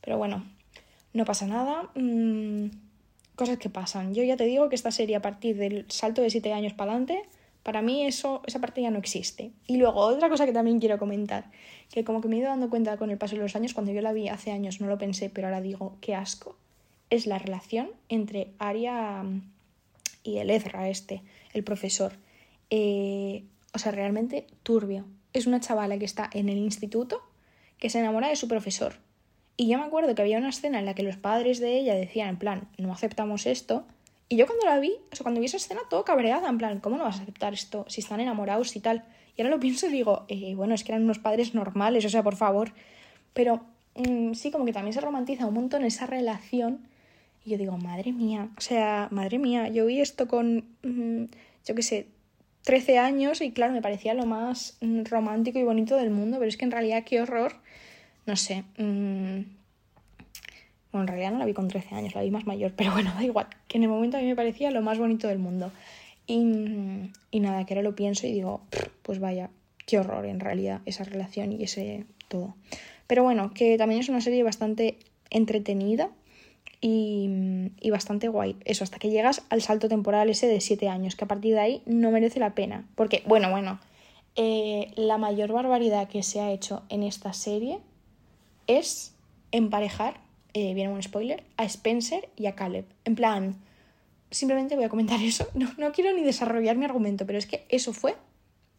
Pero 0.02 0.18
bueno, 0.18 0.46
no 1.14 1.24
pasa 1.24 1.48
nada. 1.48 1.90
Mm, 1.96 2.89
cosas 3.40 3.58
que 3.58 3.70
pasan. 3.70 4.14
Yo 4.14 4.22
ya 4.24 4.36
te 4.36 4.44
digo 4.44 4.68
que 4.68 4.76
esta 4.76 4.92
serie 4.92 5.16
a 5.16 5.22
partir 5.22 5.56
del 5.56 5.86
salto 5.88 6.22
de 6.22 6.30
7 6.30 6.52
años 6.52 6.74
para 6.74 6.92
adelante, 6.92 7.24
para 7.64 7.82
mí 7.82 8.06
eso, 8.06 8.42
esa 8.46 8.60
parte 8.60 8.82
ya 8.82 8.92
no 8.92 9.00
existe. 9.00 9.54
Y 9.66 9.78
luego 9.78 10.02
otra 10.02 10.28
cosa 10.28 10.46
que 10.46 10.52
también 10.52 10.82
quiero 10.82 10.98
comentar, 10.98 11.50
que 11.90 12.04
como 12.04 12.20
que 12.20 12.28
me 12.28 12.36
he 12.36 12.40
ido 12.40 12.50
dando 12.50 12.70
cuenta 12.70 12.98
con 12.98 13.12
el 13.12 13.18
paso 13.18 13.38
de 13.38 13.42
los 13.42 13.56
años, 13.56 13.74
cuando 13.74 13.94
yo 13.94 14.02
la 14.02 14.12
vi 14.12 14.28
hace 14.28 14.52
años 14.52 14.82
no 14.82 14.88
lo 14.88 14.98
pensé, 14.98 15.30
pero 15.30 15.48
ahora 15.48 15.62
digo, 15.62 15.96
qué 16.02 16.16
asco, 16.16 16.58
es 17.10 17.28
la 17.28 17.40
relación 17.40 17.92
entre 18.10 18.52
Aria 18.60 19.24
mm, 19.24 19.42
y 20.26 20.40
el 20.40 20.50
Ezra 20.50 20.90
este. 20.90 21.22
el 21.54 21.64
profesor. 21.64 22.12
Eh, 22.70 23.46
o 23.74 23.80
sea, 23.80 23.94
realmente 23.94 24.48
turbio. 24.64 25.06
Es 25.32 25.48
una 25.48 25.62
chavala 25.62 25.98
que 25.98 26.06
está 26.06 26.30
en 26.34 26.50
el 26.50 26.58
instituto 26.58 27.22
que 27.78 27.90
se 27.90 28.00
enamora 28.00 28.28
de 28.28 28.36
su 28.36 28.50
profesor. 28.50 28.96
Y 29.60 29.68
yo 29.68 29.78
me 29.78 29.84
acuerdo 29.84 30.16
que 30.16 30.22
había 30.22 30.38
una 30.38 30.52
escena 30.52 30.80
en 30.80 30.86
la 30.86 30.94
que 30.94 31.04
los 31.04 31.18
padres 31.18 31.60
de 31.60 31.78
ella 31.78 31.94
decían, 31.94 32.30
en 32.30 32.38
plan, 32.38 32.70
no 32.78 32.94
aceptamos 32.94 33.46
esto. 33.46 33.84
Y 34.30 34.38
yo 34.38 34.48
cuando 34.48 34.66
la 34.66 34.80
vi, 34.80 34.94
o 35.12 35.16
sea, 35.18 35.24
cuando 35.24 35.42
vi 35.42 35.48
esa 35.48 35.58
escena, 35.58 35.82
todo 35.90 36.06
cabreada, 36.06 36.48
en 36.48 36.58
plan, 36.58 36.80
¿cómo 36.80 36.96
no 36.96 37.04
vas 37.04 37.20
a 37.20 37.24
aceptar 37.24 37.54
esto 37.54 37.84
si 37.90 38.00
están 38.00 38.22
enamorados 38.22 38.74
y 38.78 38.80
tal? 38.80 39.04
Y 39.36 39.42
ahora 39.42 39.54
lo 39.54 39.60
pienso 39.60 39.88
y 39.88 39.90
digo, 39.90 40.24
eh, 40.30 40.56
bueno, 40.56 40.76
es 40.76 40.86
que 40.86 40.94
eran 40.94 41.04
unos 41.04 41.20
padres 41.20 41.56
normales, 41.56 42.06
o 42.06 42.10
sea, 42.10 42.24
por 42.24 42.38
favor. 42.38 42.72
Pero 43.34 43.60
mm, 43.96 44.32
sí, 44.32 44.50
como 44.50 44.64
que 44.64 44.72
también 44.72 44.94
se 44.94 45.02
romantiza 45.02 45.46
un 45.46 45.56
montón 45.56 45.84
esa 45.84 46.06
relación. 46.06 46.88
Y 47.44 47.50
yo 47.50 47.58
digo, 47.58 47.76
madre 47.76 48.14
mía, 48.14 48.48
o 48.58 48.62
sea, 48.62 49.10
madre 49.12 49.40
mía, 49.40 49.68
yo 49.68 49.86
vi 49.88 50.00
esto 50.00 50.30
con, 50.30 50.70
mm, 50.84 51.24
yo 51.66 51.76
qué 51.76 51.82
sé, 51.82 52.08
13 52.64 52.98
años 52.98 53.42
y 53.42 53.52
claro, 53.52 53.74
me 53.74 53.82
parecía 53.82 54.14
lo 54.14 54.26
más 54.26 54.78
mm, 54.80 55.04
romántico 55.04 55.60
y 55.60 55.64
bonito 55.64 55.98
del 55.98 56.12
mundo, 56.12 56.38
pero 56.40 56.48
es 56.48 56.56
que 56.56 56.64
en 56.64 56.72
realidad 56.72 57.04
qué 57.04 57.22
horror, 57.22 57.56
no 58.30 58.36
sé. 58.36 58.64
Mmm... 58.78 59.42
Bueno, 60.92 61.04
en 61.04 61.08
realidad 61.08 61.32
no 61.32 61.40
la 61.40 61.46
vi 61.46 61.54
con 61.54 61.68
13 61.68 61.94
años, 61.94 62.16
la 62.16 62.22
vi 62.22 62.32
más 62.32 62.46
mayor, 62.48 62.74
pero 62.78 62.92
bueno, 62.92 63.12
da 63.14 63.24
igual, 63.24 63.48
que 63.68 63.78
en 63.78 63.84
el 63.84 63.90
momento 63.90 64.18
a 64.18 64.22
mí 64.22 64.28
me 64.28 64.36
parecía 64.36 64.72
lo 64.72 64.82
más 64.82 64.98
bonito 64.98 65.28
del 65.28 65.40
mundo. 65.40 65.72
Y, 66.26 67.12
y 67.32 67.40
nada, 67.40 67.66
que 67.66 67.74
ahora 67.74 67.84
lo 67.84 67.96
pienso 67.96 68.28
y 68.28 68.32
digo, 68.32 68.62
pues 69.02 69.20
vaya, 69.20 69.50
qué 69.88 69.98
horror 69.98 70.26
en 70.28 70.40
realidad 70.40 70.82
esa 70.86 71.04
relación 71.04 71.52
y 71.52 71.64
ese 71.64 72.06
todo. 72.28 72.56
Pero 73.08 73.24
bueno, 73.24 73.52
que 73.54 73.78
también 73.78 74.02
es 74.02 74.10
una 74.10 74.22
serie 74.22 74.44
bastante 74.44 75.00
entretenida 75.32 76.12
y, 76.82 77.72
y, 77.82 77.90
bastante 77.90 78.28
guay. 78.28 78.56
Eso, 78.66 78.84
hasta 78.84 79.00
que 79.00 79.10
llegas 79.10 79.44
al 79.50 79.64
salto 79.64 79.90
temporal 79.90 80.30
ese 80.30 80.48
de 80.48 80.62
7 80.62 80.88
años, 80.88 81.16
que 81.16 81.26
a 81.26 81.28
partir 81.28 81.56
de 81.56 81.60
ahí 81.60 81.82
no 81.88 82.12
merece 82.12 82.40
la 82.40 82.54
pena. 82.54 82.88
Porque, 82.96 83.24
bueno, 83.26 83.50
bueno, 83.50 83.80
eh, 84.36 84.92
la 84.96 85.18
mayor 85.18 85.52
barbaridad 85.52 86.08
que 86.08 86.24
se 86.24 86.40
ha 86.40 86.52
hecho 86.52 86.84
en 86.90 87.04
esta 87.04 87.34
serie 87.34 87.80
es 88.70 89.16
emparejar, 89.52 90.22
eh, 90.54 90.74
viene 90.74 90.94
un 90.94 91.02
spoiler, 91.02 91.44
a 91.58 91.66
Spencer 91.66 92.30
y 92.38 92.46
a 92.46 92.56
Caleb. 92.56 92.86
En 93.04 93.16
plan, 93.16 93.58
simplemente 94.32 94.76
voy 94.76 94.86
a 94.86 94.90
comentar 94.90 95.22
eso. 95.24 95.50
No, 95.56 95.74
no 95.78 95.92
quiero 95.92 96.16
ni 96.16 96.24
desarrollar 96.24 96.78
mi 96.78 96.86
argumento, 96.86 97.26
pero 97.26 97.38
es 97.38 97.48
que 97.48 97.66
eso 97.68 97.92
fue 97.92 98.16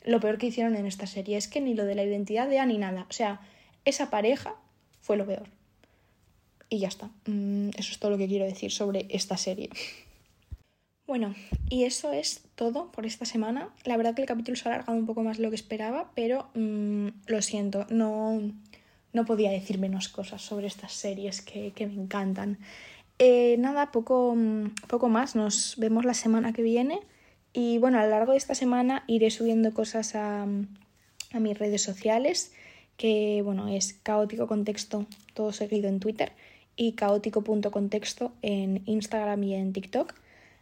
lo 0.05 0.21
peor 0.21 0.39
que 0.39 0.47
hicieron 0.47 0.77
en 0.77 0.87
esta 0.87 1.07
serie. 1.07 1.37
Es 1.37 1.49
que 1.49 1.61
ni 1.61 1.75
lo 1.75 1.85
de 1.85 1.97
la 1.97 2.05
identidad 2.05 2.49
de 2.49 2.61
Annie 2.61 2.75
ni 2.75 2.81
nada. 2.81 3.07
O 3.11 3.13
sea, 3.13 3.41
esa 3.85 4.11
pareja 4.11 4.55
fue 5.01 5.17
lo 5.17 5.27
peor. 5.27 5.49
Y 6.69 6.79
ya 6.79 6.89
está. 6.89 7.11
Mm, 7.27 7.71
eso 7.71 7.93
es 7.93 7.99
todo 7.99 8.13
lo 8.13 8.19
que 8.19 8.29
quiero 8.29 8.45
decir 8.45 8.71
sobre 8.71 9.07
esta 9.11 9.37
serie. 9.37 9.71
Bueno, 11.07 11.35
y 11.69 11.83
eso 11.83 12.13
es 12.13 12.45
todo 12.55 12.93
por 12.93 13.05
esta 13.05 13.25
semana. 13.25 13.75
La 13.85 13.97
verdad 13.97 14.15
que 14.15 14.23
el 14.23 14.29
capítulo 14.29 14.57
se 14.57 14.69
ha 14.69 14.73
alargado 14.73 14.97
un 14.97 15.07
poco 15.07 15.25
más 15.25 15.39
de 15.39 15.43
lo 15.43 15.51
que 15.51 15.57
esperaba, 15.57 16.13
pero 16.15 16.51
mmm, 16.55 17.09
lo 17.27 17.43
siento, 17.43 17.85
no, 17.91 18.41
no 19.13 19.25
podía 19.25 19.51
decir 19.51 19.79
menos 19.79 20.09
cosas 20.09 20.43
sobre 20.43 20.67
estas 20.67 20.93
series 20.93 21.43
que, 21.43 21.73
que 21.73 21.87
me 21.87 21.95
encantan. 21.95 22.59
Eh, 23.19 23.57
nada, 23.59 23.93
poco, 23.93 24.37
poco 24.89 25.09
más. 25.09 25.37
Nos 25.37 25.75
vemos 25.79 26.05
la 26.05 26.15
semana 26.15 26.53
que 26.53 26.63
viene. 26.63 27.01
Y 27.53 27.79
bueno, 27.79 27.99
a 27.99 28.05
lo 28.05 28.11
largo 28.11 28.33
de 28.33 28.39
esta 28.39 28.55
semana 28.55 29.05
iré 29.07 29.31
subiendo 29.31 29.75
cosas 29.75 30.15
a, 30.15 30.47
a 31.33 31.41
mis 31.41 31.59
redes 31.59 31.83
sociales, 31.83 32.53
que 32.97 33.43
bueno, 33.45 33.69
es 33.69 33.95
caótico 34.03 34.47
contexto, 34.47 35.07
todo 35.35 35.53
seguido 35.53 35.89
en 35.89 36.01
Twitter 36.01 36.33
y 36.77 36.93
caótico.contexto 36.93 38.33
en 38.43 38.83
Instagram 38.87 39.43
y 39.43 39.55
en 39.55 39.73
TikTok. 39.73 40.15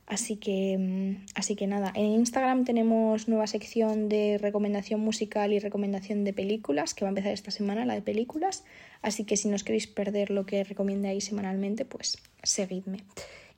Así 0.08 0.36
que, 0.36 0.78
mm, 0.78 1.26
así 1.34 1.54
que 1.54 1.66
nada, 1.66 1.92
en 1.94 2.06
Instagram 2.06 2.64
tenemos 2.64 3.28
nueva 3.28 3.46
sección 3.46 4.08
de 4.08 4.38
recomendación 4.38 5.00
musical 5.00 5.52
y 5.52 5.58
recomendación 5.58 6.24
de 6.24 6.32
películas, 6.32 6.94
que 6.94 7.04
va 7.04 7.10
a 7.10 7.10
empezar 7.10 7.32
esta 7.32 7.50
semana, 7.50 7.84
la 7.84 7.94
de 7.94 8.00
películas. 8.00 8.64
Así 9.02 9.24
que 9.24 9.36
si 9.36 9.48
no 9.48 9.54
os 9.56 9.64
queréis 9.64 9.86
perder 9.86 10.30
lo 10.30 10.46
que 10.46 10.64
recomiende 10.64 11.08
ahí 11.08 11.20
semanalmente, 11.20 11.84
pues 11.84 12.16
seguidme. 12.42 13.04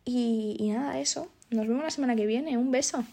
Y, 0.04 0.56
y 0.58 0.70
nada, 0.70 0.98
eso. 0.98 1.30
Nos 1.50 1.68
vemos 1.68 1.84
la 1.84 1.90
semana 1.90 2.16
que 2.16 2.26
viene. 2.26 2.58
Un 2.58 2.72
beso. 2.72 3.04